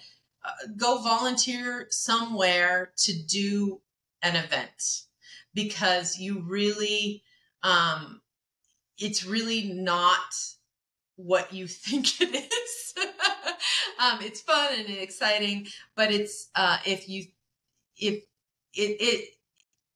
[0.44, 3.80] uh, go volunteer somewhere to do
[4.22, 5.02] an event.
[5.52, 7.22] Because you really
[7.62, 8.22] um,
[8.98, 10.34] it's really not
[11.16, 12.94] what you think it is.
[13.96, 17.24] Um, it's fun and exciting but it's uh, if you
[17.96, 18.24] if
[18.74, 19.30] it,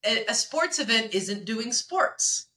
[0.02, 2.47] it a sports event isn't doing sports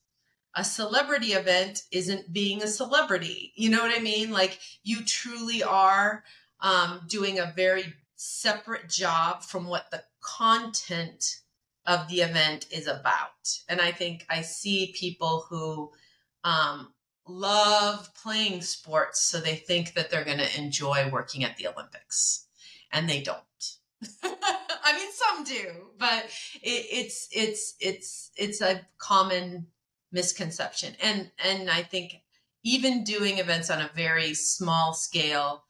[0.55, 3.53] a celebrity event isn't being a celebrity.
[3.55, 4.31] You know what I mean?
[4.31, 6.23] Like you truly are
[6.59, 11.41] um, doing a very separate job from what the content
[11.85, 13.59] of the event is about.
[13.67, 15.91] And I think I see people who
[16.43, 16.93] um,
[17.27, 22.45] love playing sports, so they think that they're going to enjoy working at the Olympics,
[22.91, 23.39] and they don't.
[24.23, 26.25] I mean, some do, but
[26.61, 29.67] it, it's it's it's it's a common
[30.11, 30.95] misconception.
[31.01, 32.15] And and i think
[32.63, 35.63] even doing events on a very small scale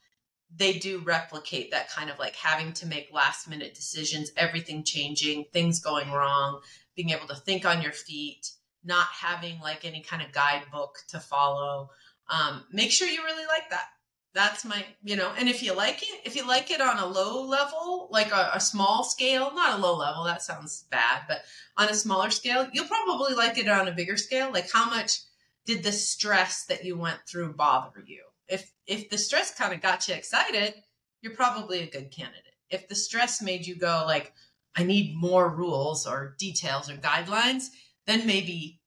[0.54, 5.46] they do replicate that kind of like having to make last minute decisions everything changing
[5.54, 6.60] things going wrong
[6.96, 8.52] being able to think on your feet
[8.84, 11.90] not having like any kind of guidebook to follow.
[12.30, 13.86] Um, make sure you really like that
[14.34, 17.06] that's my you know and if you like it if you like it on a
[17.06, 21.42] low level like a, a small scale not a low level that sounds bad but
[21.78, 24.52] on a smaller scale, you'll probably like it on a bigger scale.
[24.52, 25.20] Like how much
[25.66, 28.24] did the stress that you went through bother you?
[28.48, 30.76] If if the stress kind of got you excited,
[31.22, 32.44] you're probably a good candidate.
[32.70, 34.34] If the stress made you go like
[34.76, 37.68] I need more rules or details or guidelines,
[38.06, 38.80] then maybe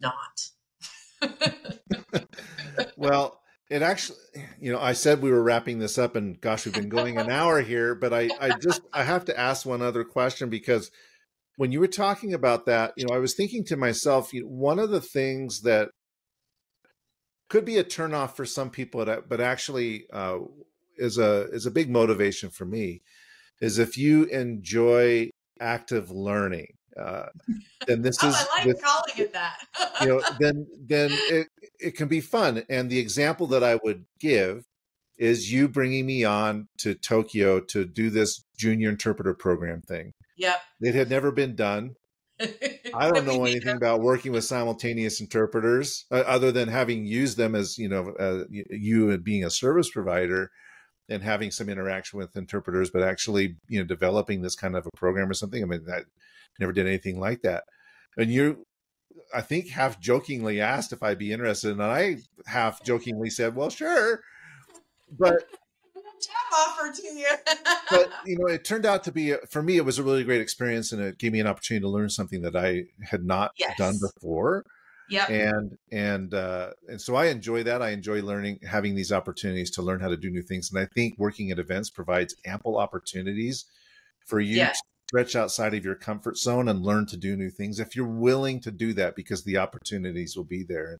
[0.00, 0.48] not.
[2.96, 3.40] well,
[3.70, 4.18] it actually,
[4.60, 7.30] you know, I said we were wrapping this up, and gosh, we've been going an
[7.30, 10.90] hour here, but I, I just, I have to ask one other question because
[11.56, 14.48] when you were talking about that, you know, I was thinking to myself, you know,
[14.48, 15.90] one of the things that
[17.48, 20.38] could be a turnoff for some people, but actually uh,
[20.96, 23.02] is a is a big motivation for me,
[23.60, 26.77] is if you enjoy active learning.
[26.98, 27.26] Uh,
[27.86, 29.58] then this oh, is I like this, calling it that.
[30.00, 31.48] you know, then then it
[31.80, 32.64] it can be fun.
[32.68, 34.64] And the example that I would give
[35.18, 40.12] is you bringing me on to Tokyo to do this junior interpreter program thing.
[40.36, 40.56] Yep.
[40.80, 41.96] It had never been done.
[42.94, 47.56] I don't know anything about working with simultaneous interpreters uh, other than having used them
[47.56, 50.52] as, you know, uh, you being a service provider
[51.08, 54.96] and having some interaction with interpreters, but actually, you know, developing this kind of a
[54.96, 55.62] program or something.
[55.62, 56.02] I mean, I
[56.58, 57.64] never did anything like that.
[58.16, 58.66] And you,
[59.34, 63.70] I think, half jokingly asked if I'd be interested, and I half jokingly said, "Well,
[63.70, 64.22] sure,"
[65.18, 65.44] but
[65.94, 67.28] job offer to you.
[67.90, 69.76] but you know, it turned out to be for me.
[69.76, 72.42] It was a really great experience, and it gave me an opportunity to learn something
[72.42, 73.76] that I had not Yes.
[73.78, 74.64] done before.
[75.08, 75.26] Yeah.
[75.30, 77.80] And and uh, and so I enjoy that.
[77.80, 80.70] I enjoy learning, having these opportunities to learn how to do new things.
[80.70, 83.64] And I think working at events provides ample opportunities
[84.26, 84.72] for you Yeah.
[85.08, 88.60] Stretch outside of your comfort zone and learn to do new things if you're willing
[88.60, 90.98] to do that, because the opportunities will be there.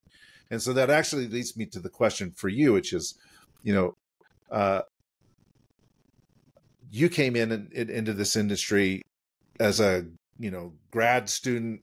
[0.50, 3.14] And so that actually leads me to the question for you, which is,
[3.62, 3.94] you know,
[4.50, 4.82] uh,
[6.90, 9.02] you came in, and in into this industry
[9.60, 10.06] as a
[10.38, 11.82] you know grad student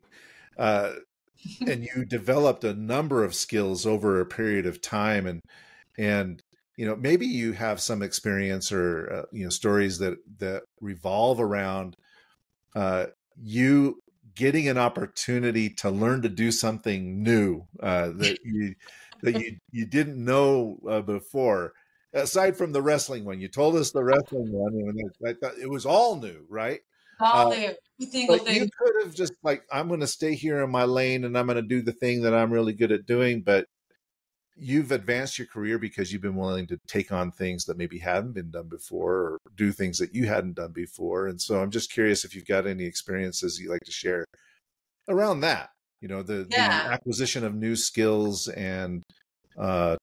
[0.58, 0.94] uh,
[1.68, 5.42] and you developed a number of skills over a period of time and
[5.98, 6.42] and
[6.76, 11.40] you know maybe you have some experience or uh, you know stories that that revolve
[11.40, 11.96] around
[12.76, 13.08] uh,
[13.42, 14.02] you
[14.36, 18.76] getting an opportunity to learn to do something new uh, that you
[19.24, 21.74] that you you didn't know uh, before.
[22.14, 25.70] Aside from the wrestling one you told us the wrestling one and I thought it
[25.70, 26.80] was all new right?
[27.20, 27.74] All Uh, new.
[28.00, 31.24] Single but you could have just like i'm going to stay here in my lane
[31.24, 33.68] and i'm going to do the thing that i'm really good at doing but
[34.58, 38.34] you've advanced your career because you've been willing to take on things that maybe hadn't
[38.34, 41.28] been done before or do things that you hadn't done before.
[41.28, 44.26] And so I'm just curious if you've got any experiences you'd like to share
[45.10, 46.88] around that, you know, the, yeah.
[46.88, 49.04] the acquisition of new skills and
[49.58, 49.98] uh,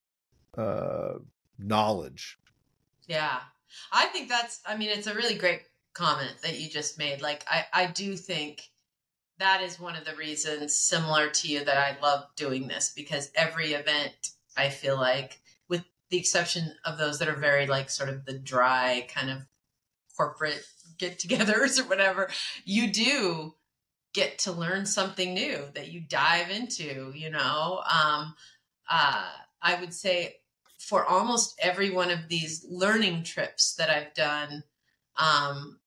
[0.57, 1.15] uh,
[1.59, 2.37] knowledge.
[3.07, 3.39] Yeah.
[3.91, 5.63] I think that's, I mean, it's a really great
[5.95, 7.23] comment that you just made.
[7.23, 8.69] Like, I, I do think
[9.39, 13.31] that is one of the reasons, similar to you, that I love doing this because
[13.35, 18.09] every event I feel like, with the exception of those that are very like sort
[18.09, 19.39] of the dry kind of
[20.17, 20.65] corporate
[20.99, 22.29] get togethers or whatever,
[22.65, 23.55] you do
[24.13, 27.83] get to learn something new that you dive into, you know.
[27.91, 28.35] Um,
[28.91, 29.27] uh,
[29.63, 30.37] I would say
[30.79, 34.65] for almost every one of these learning trips that I've done,
[35.17, 35.79] um,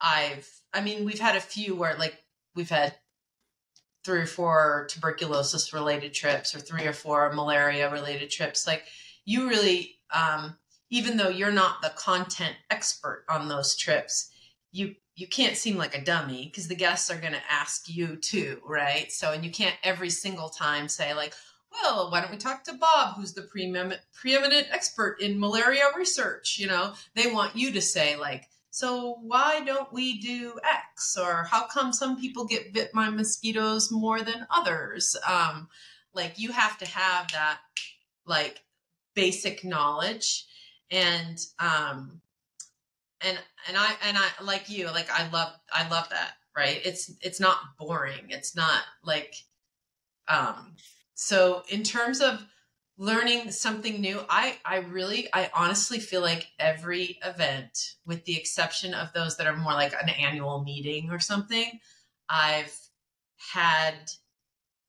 [0.00, 2.22] I've, I mean, we've had a few where like
[2.54, 2.94] we've had
[4.06, 8.66] three or four tuberculosis related trips or three or four malaria related trips.
[8.66, 8.84] Like
[9.24, 10.56] you really, um,
[10.88, 14.30] even though you're not the content expert on those trips,
[14.70, 18.16] you you can't seem like a dummy because the guests are going to ask you
[18.16, 19.10] too, right?
[19.10, 21.32] So, and you can't every single time say like,
[21.72, 26.58] well, why don't we talk to Bob, who's the preeminent, preeminent expert in malaria research?
[26.58, 28.44] You know, they want you to say like,
[28.76, 31.16] so why don't we do X?
[31.16, 35.16] Or how come some people get bit by mosquitoes more than others?
[35.26, 35.68] Um,
[36.12, 37.60] like you have to have that
[38.26, 38.60] like
[39.14, 40.44] basic knowledge
[40.90, 42.20] and um
[43.22, 47.10] and and I and I like you like I love I love that right it's
[47.22, 49.36] it's not boring it's not like
[50.28, 50.74] um
[51.14, 52.44] so in terms of
[52.98, 54.20] learning something new.
[54.28, 59.46] I i really i honestly feel like every event with the exception of those that
[59.46, 61.80] are more like an annual meeting or something
[62.28, 62.74] i've
[63.52, 64.10] had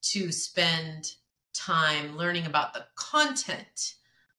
[0.02, 1.12] to spend
[1.54, 3.96] time learning about the content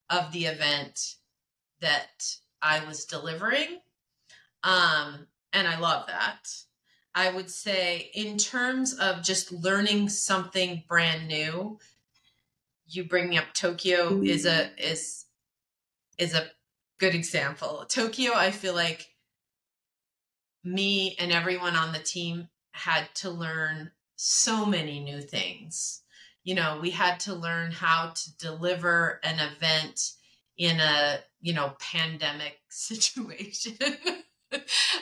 [0.08, 1.16] of the event
[1.80, 3.80] that i was delivering.
[4.62, 6.48] Um and i love that.
[7.14, 11.78] I would say in terms of just learning something brand new
[12.88, 15.26] you bringing up Tokyo is a is
[16.18, 16.50] is a
[16.98, 17.84] good example.
[17.88, 19.08] Tokyo, I feel like
[20.64, 26.02] me and everyone on the team had to learn so many new things.
[26.44, 30.12] You know, we had to learn how to deliver an event
[30.56, 33.76] in a, you know, pandemic situation.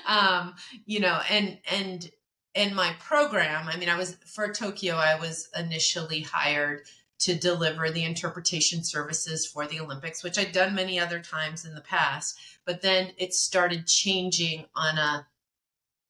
[0.06, 2.10] um, you know, and and
[2.54, 6.82] in my program, I mean, I was for Tokyo, I was initially hired
[7.18, 11.74] to deliver the interpretation services for the Olympics, which I'd done many other times in
[11.74, 12.38] the past.
[12.64, 15.26] But then it started changing on a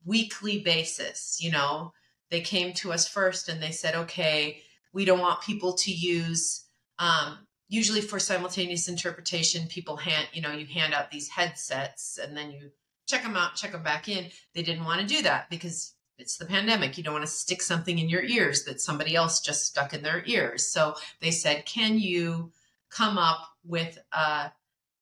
[0.05, 1.39] weekly basis.
[1.41, 1.93] You know,
[2.31, 6.65] they came to us first and they said, okay, we don't want people to use,
[6.99, 7.39] um,
[7.69, 12.51] usually for simultaneous interpretation, people hand, you know, you hand out these headsets and then
[12.51, 12.71] you
[13.07, 14.31] check them out, check them back in.
[14.55, 16.97] They didn't want to do that because it's the pandemic.
[16.97, 20.03] You don't want to stick something in your ears that somebody else just stuck in
[20.03, 20.67] their ears.
[20.67, 22.53] So they said, can you
[22.91, 24.53] come up with a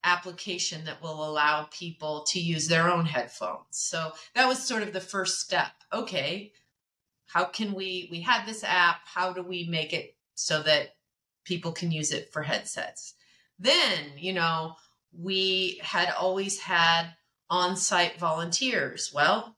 [0.03, 3.65] application that will allow people to use their own headphones?
[3.71, 5.73] So that was sort of the first step.
[5.93, 6.53] Okay,
[7.27, 10.97] how can we we had this app, how do we make it so that
[11.45, 13.15] people can use it for headsets?
[13.59, 14.75] Then, you know,
[15.17, 17.15] we had always had
[17.49, 19.13] on-site volunteers.
[19.15, 19.57] Well,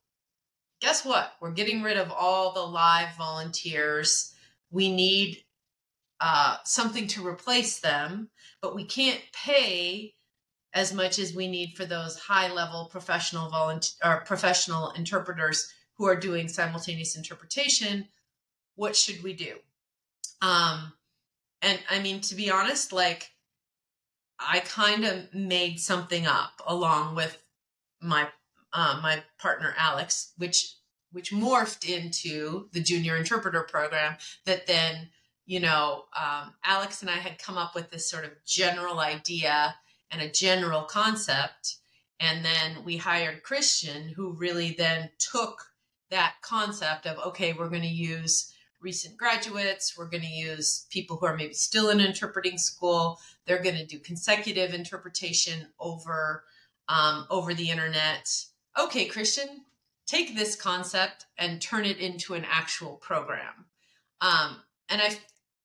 [0.81, 1.33] guess what?
[1.41, 4.33] We're getting rid of all the live volunteers.
[4.71, 5.39] We need
[6.21, 8.31] uh, something to replace them,
[8.61, 10.15] but we can't pay
[10.73, 16.07] as much as we need for those high level professional volunteer or professional interpreters who
[16.07, 18.09] are doing simultaneous interpretation.
[18.75, 19.57] What should we do?
[20.43, 20.93] Um,
[21.63, 23.31] and I mean, to be honest, like
[24.39, 27.43] I kind of made something up along with
[28.01, 28.29] my
[28.77, 30.75] uh, my partner Alex, which
[31.11, 34.17] which morphed into the junior interpreter program.
[34.45, 35.09] That then,
[35.47, 39.75] you know, um, Alex and I had come up with this sort of general idea
[40.11, 41.77] and a general concept,
[42.21, 45.59] and then we hired Christian, who really then took
[46.11, 49.95] that concept of okay, we're going to use recent graduates.
[49.97, 53.19] We're going to use people who are maybe still in interpreting school.
[53.47, 56.45] They're going to do consecutive interpretation over
[56.91, 58.29] um, over the internet
[58.79, 59.65] okay, Christian,
[60.07, 63.67] take this concept and turn it into an actual program.
[64.21, 64.57] Um,
[64.89, 65.19] and I,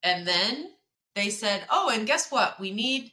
[0.03, 0.71] and then
[1.15, 2.59] they said, oh, and guess what?
[2.59, 3.11] We need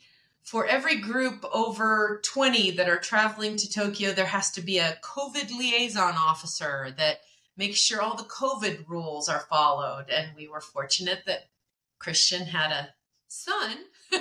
[0.49, 4.99] for every group over 20 that are traveling to Tokyo, there has to be a
[5.05, 7.20] COVID liaison officer that
[7.59, 10.07] makes sure all the COVID rules are followed.
[10.09, 11.51] And we were fortunate that
[11.99, 12.89] Christian had a
[13.27, 13.77] son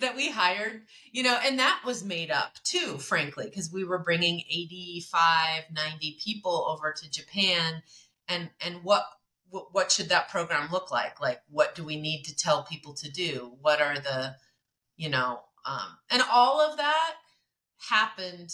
[0.00, 3.98] that we hired, you know, and that was made up too, frankly, because we were
[3.98, 7.82] bringing 85, 90 people over to Japan
[8.28, 9.04] and and what
[9.50, 11.20] what should that program look like?
[11.20, 13.54] Like what do we need to tell people to do?
[13.60, 14.34] What are the,
[14.96, 17.14] you know, um and all of that
[17.88, 18.52] happened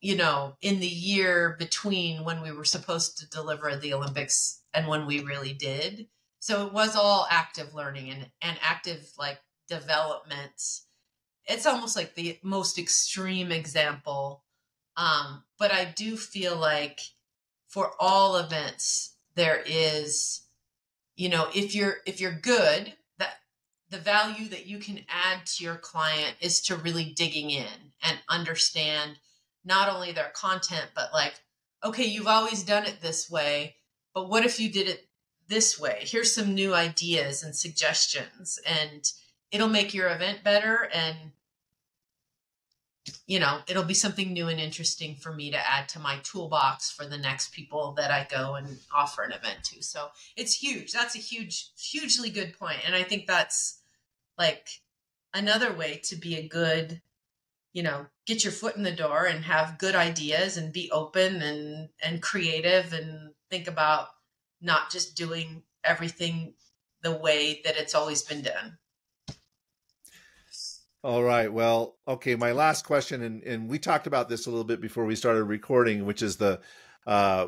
[0.00, 4.86] you know, in the year between when we were supposed to deliver the Olympics and
[4.86, 6.06] when we really did.
[6.40, 10.80] So it was all active learning and, and active like development.
[11.46, 14.44] It's almost like the most extreme example.
[14.96, 17.00] Um, but I do feel like
[17.68, 20.42] for all events, there is,
[21.14, 23.34] you know, if you're if you're good, that
[23.90, 28.18] the value that you can add to your client is to really digging in and
[28.28, 29.18] understand
[29.64, 31.34] not only their content, but like,
[31.84, 33.76] okay, you've always done it this way,
[34.14, 35.08] but what if you did it
[35.46, 36.00] this way?
[36.00, 39.10] Here's some new ideas and suggestions, and
[39.50, 40.88] it'll make your event better.
[40.92, 41.16] And,
[43.26, 46.90] you know, it'll be something new and interesting for me to add to my toolbox
[46.90, 49.82] for the next people that I go and offer an event to.
[49.82, 50.92] So it's huge.
[50.92, 52.54] That's a huge, hugely good.
[52.84, 53.80] And I think that's
[54.36, 54.68] like
[55.34, 57.00] another way to be a good
[57.72, 61.42] you know get your foot in the door and have good ideas and be open
[61.42, 64.08] and and creative and think about
[64.60, 66.54] not just doing everything
[67.02, 68.78] the way that it's always been done
[71.04, 74.64] all right well okay my last question and and we talked about this a little
[74.64, 76.60] bit before we started recording which is the
[77.06, 77.46] uh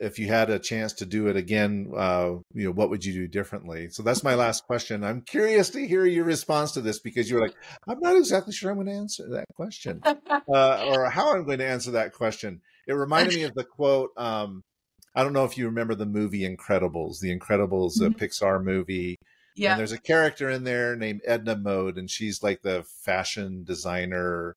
[0.00, 3.12] if you had a chance to do it again, uh, you know, what would you
[3.12, 3.90] do differently?
[3.90, 5.04] So that's my last question.
[5.04, 7.54] I'm curious to hear your response to this because you're like,
[7.86, 11.58] I'm not exactly sure I'm going to answer that question uh, or how I'm going
[11.58, 12.62] to answer that question.
[12.86, 14.10] It reminded me of the quote.
[14.16, 14.62] Um,
[15.14, 18.12] I don't know if you remember the movie Incredibles, the Incredibles mm-hmm.
[18.12, 19.16] Pixar movie.
[19.56, 19.72] Yeah.
[19.72, 24.56] And there's a character in there named Edna Mode, and she's like the fashion designer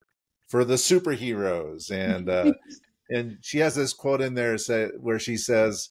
[0.49, 1.91] for the superheroes.
[1.91, 2.53] And uh,
[3.09, 5.89] and she has this quote in there say, where she says,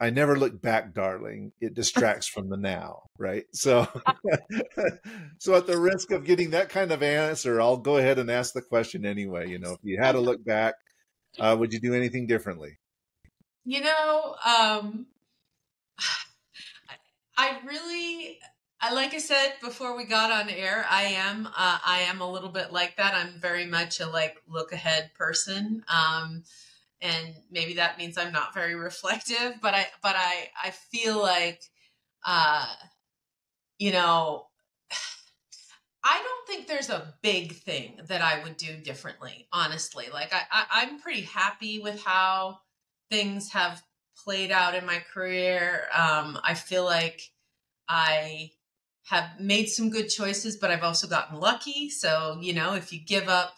[0.00, 1.52] I never look back, darling.
[1.60, 3.44] It distracts from the now, right?
[3.52, 3.86] So,
[5.38, 8.52] so at the risk of getting that kind of answer, I'll go ahead and ask
[8.52, 9.48] the question anyway.
[9.48, 10.74] You know, if you had to look back,
[11.38, 12.78] uh, would you do anything differently?
[13.64, 15.06] You know, um,
[17.36, 18.38] I really
[18.80, 22.30] I, like I said before we got on air, I am uh, I am a
[22.30, 23.14] little bit like that.
[23.14, 26.42] I'm very much a like look ahead person, um,
[27.00, 29.54] and maybe that means I'm not very reflective.
[29.62, 31.62] But I but I I feel like,
[32.26, 32.66] uh,
[33.78, 34.48] you know,
[36.04, 39.48] I don't think there's a big thing that I would do differently.
[39.50, 42.60] Honestly, like I, I I'm pretty happy with how
[43.10, 43.82] things have
[44.24, 45.82] played out in my career.
[45.96, 47.20] Um, I feel like
[47.88, 48.52] I
[49.04, 51.90] have made some good choices, but I've also gotten lucky.
[51.90, 53.54] So, you know, if you give up,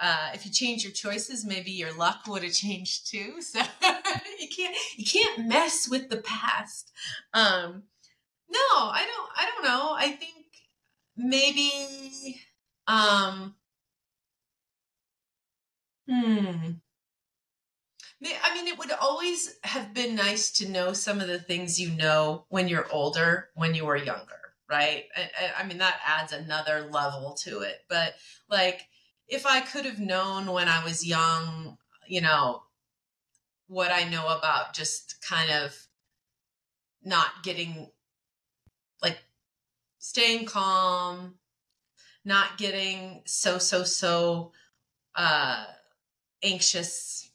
[0.00, 3.34] uh, if you change your choices, maybe your luck would have changed too.
[3.42, 3.60] So
[4.40, 6.90] you can't you can't mess with the past.
[7.32, 7.84] Um,
[8.50, 9.30] no, I don't.
[9.36, 9.94] I don't know.
[9.96, 10.46] I think
[11.16, 12.40] maybe.
[12.86, 13.54] Um,
[16.08, 16.72] hmm.
[18.22, 21.90] I mean, it would always have been nice to know some of the things you
[21.90, 25.04] know when you're older, when you were younger right?
[25.16, 27.84] I, I mean, that adds another level to it.
[27.88, 28.14] But
[28.48, 28.86] like,
[29.28, 31.76] if I could have known when I was young,
[32.06, 32.62] you know,
[33.66, 35.74] what I know about just kind of
[37.02, 37.90] not getting
[39.02, 39.18] like
[39.98, 41.34] staying calm,
[42.24, 44.52] not getting so, so, so
[45.14, 45.64] uh,
[46.42, 47.30] anxious.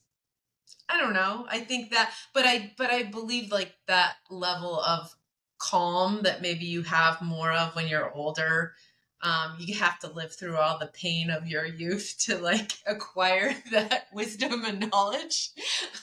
[0.90, 1.45] I don't know.
[1.49, 5.16] I think that, but I, but I believe like that level of
[5.60, 8.74] calm that maybe you have more of when you're older.
[9.22, 13.53] Um, you have to live through all the pain of your youth to like acquire
[13.72, 15.52] that wisdom and knowledge.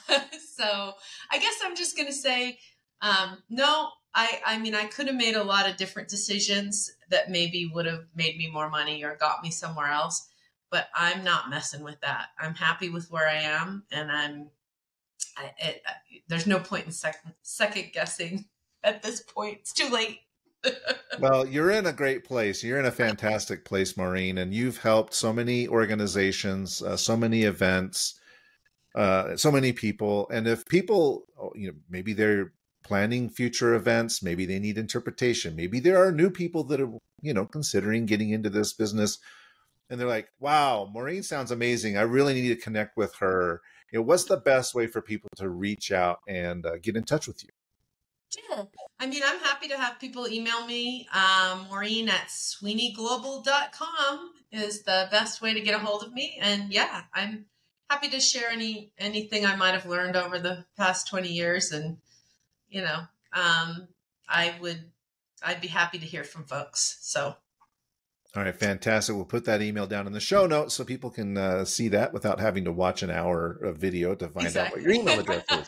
[0.55, 0.93] so
[1.31, 2.59] I guess I'm just gonna say,
[3.01, 3.89] um, no.
[4.15, 7.85] I I mean I could have made a lot of different decisions that maybe would
[7.85, 10.27] have made me more money or got me somewhere else,
[10.71, 12.27] but I'm not messing with that.
[12.39, 14.49] I'm happy with where I am, and I'm.
[15.59, 15.81] It,
[16.27, 18.45] there's no point in second second guessing
[18.83, 19.59] at this point.
[19.61, 20.19] It's too late.
[21.19, 22.63] well, you're in a great place.
[22.63, 27.43] You're in a fantastic place, Maureen, and you've helped so many organizations, uh, so many
[27.43, 28.19] events,
[28.95, 30.27] uh, so many people.
[30.31, 32.53] And if people, oh, you know, maybe they're
[32.83, 36.91] planning future events, maybe they need interpretation, maybe there are new people that are,
[37.21, 39.19] you know, considering getting into this business,
[39.89, 41.97] and they're like, "Wow, Maureen sounds amazing.
[41.97, 43.61] I really need to connect with her."
[43.91, 47.03] You know, what's the best way for people to reach out and uh, get in
[47.03, 47.49] touch with you?
[48.49, 48.63] Yeah.
[48.99, 51.07] I mean, I'm happy to have people email me.
[51.13, 56.37] Um, Maureen at sweeneyglobal.com is the best way to get a hold of me.
[56.41, 57.45] And yeah, I'm
[57.89, 61.71] happy to share any anything I might have learned over the past 20 years.
[61.71, 61.99] And,
[62.69, 63.87] you know, um,
[64.27, 64.91] I would,
[65.41, 66.97] I'd be happy to hear from folks.
[67.01, 67.37] So.
[68.37, 69.15] All right, fantastic.
[69.15, 72.13] We'll put that email down in the show notes so people can uh, see that
[72.13, 74.67] without having to watch an hour of video to find exactly.
[74.67, 75.67] out what your email address is.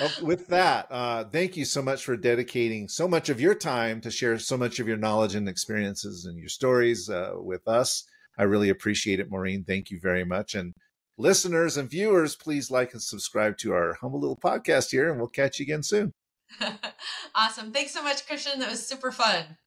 [0.00, 4.00] well, with that, uh, thank you so much for dedicating so much of your time
[4.00, 8.04] to share so much of your knowledge and experiences and your stories uh, with us.
[8.38, 9.62] I really appreciate it, Maureen.
[9.62, 10.54] Thank you very much.
[10.54, 10.72] And
[11.18, 15.28] listeners and viewers, please like and subscribe to our humble little podcast here, and we'll
[15.28, 16.14] catch you again soon.
[17.34, 17.70] awesome.
[17.70, 18.60] Thanks so much, Christian.
[18.60, 19.58] That was super fun.